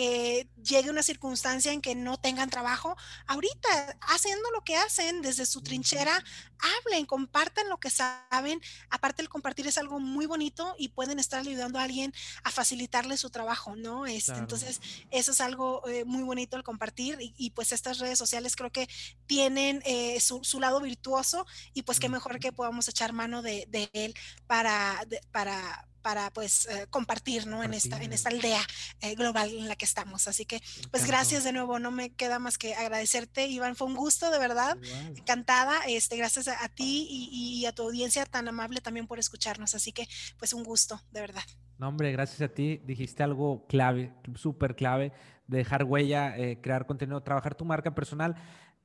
[0.64, 2.96] llegue una circunstancia en que no tengan trabajo.
[3.26, 6.24] Ahorita, haciendo lo que hacen desde su trinchera,
[6.60, 8.62] hablen, compartan lo que saben.
[8.90, 12.14] Aparte, el compartir es algo muy bonito y pueden estar ayudando a alguien
[12.44, 14.06] a facilitarle su trabajo, ¿no?
[14.06, 14.42] Este, Claro.
[14.42, 18.56] Entonces, eso es algo eh, muy bonito el compartir y, y, pues estas redes sociales
[18.56, 18.90] creo que
[19.26, 23.66] tienen eh, su, su, lado virtuoso y pues qué mejor que podamos echar mano de,
[23.70, 24.14] de él
[24.48, 27.66] para, de, para para pues eh, compartir, ¿no?
[27.66, 28.62] En esta, en esta aldea
[29.02, 30.30] eh, global en la que estamos.
[30.30, 33.96] Así que, pues gracias de nuevo, no me queda más que agradecerte, Iván, fue un
[33.98, 35.18] gusto, de verdad, Igual.
[35.18, 39.20] encantada, este, gracias a, a ti y, y, a tu audiencia tan amable también por
[39.20, 40.08] escucharnos, así que,
[40.40, 41.44] pues un gusto, de verdad.
[41.78, 45.12] No, hombre, gracias a ti, dijiste algo clave, súper clave,
[45.48, 48.36] dejar huella, eh, crear contenido, trabajar tu marca personal.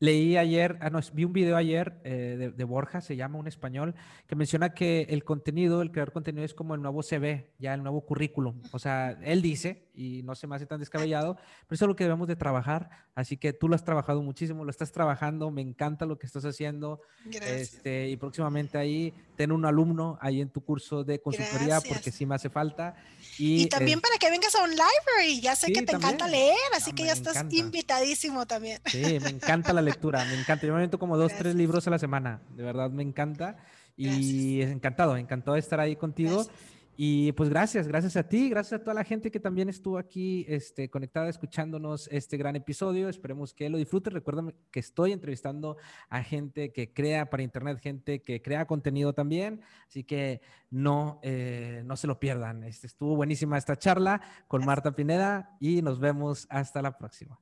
[0.03, 3.47] Leí ayer, ah, no, vi un video ayer eh, de, de, Borja, se llama un
[3.47, 3.95] español,
[4.27, 7.85] que menciona que el contenido, el crear contenido es como el nuevo CV, ya el
[7.85, 8.61] nuevo currículum.
[8.73, 11.95] O sea, él dice, y no se me hace tan descabellado, pero eso es lo
[11.95, 12.91] que debemos de trabajar.
[13.15, 16.45] Así que tú lo has trabajado muchísimo, lo estás trabajando, me encanta lo que estás
[16.45, 17.01] haciendo.
[17.27, 17.75] Gracias.
[17.75, 21.93] Este, y próximamente ahí, ten un alumno ahí en tu curso de consultoría, Gracias.
[21.93, 22.97] porque sí me hace falta.
[23.39, 25.93] Y, y también eh, para que vengas a un library, ya sé sí, que te
[25.93, 26.15] también.
[26.15, 27.57] encanta leer, así no, que ya estás encanta.
[27.57, 28.81] invitadísimo también.
[28.87, 30.67] Sí, me encanta la lectura, me encanta.
[30.67, 31.41] Yo me meto como dos, Gracias.
[31.41, 33.57] tres libros a la semana, de verdad me encanta.
[33.97, 34.77] Y Gracias.
[34.77, 36.45] encantado, encantado de estar ahí contigo.
[36.45, 36.73] Gracias.
[36.95, 40.45] Y pues gracias, gracias a ti, gracias a toda la gente que también estuvo aquí
[40.47, 43.09] este, conectada escuchándonos este gran episodio.
[43.09, 44.13] Esperemos que lo disfruten.
[44.13, 45.79] Recuerden que estoy entrevistando
[46.11, 49.63] a gente que crea para internet, gente que crea contenido también.
[49.89, 52.63] Así que no, eh, no se lo pierdan.
[52.63, 57.41] Este, estuvo buenísima esta charla con Marta Pineda y nos vemos hasta la próxima.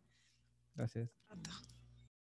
[0.77, 1.10] Gracias.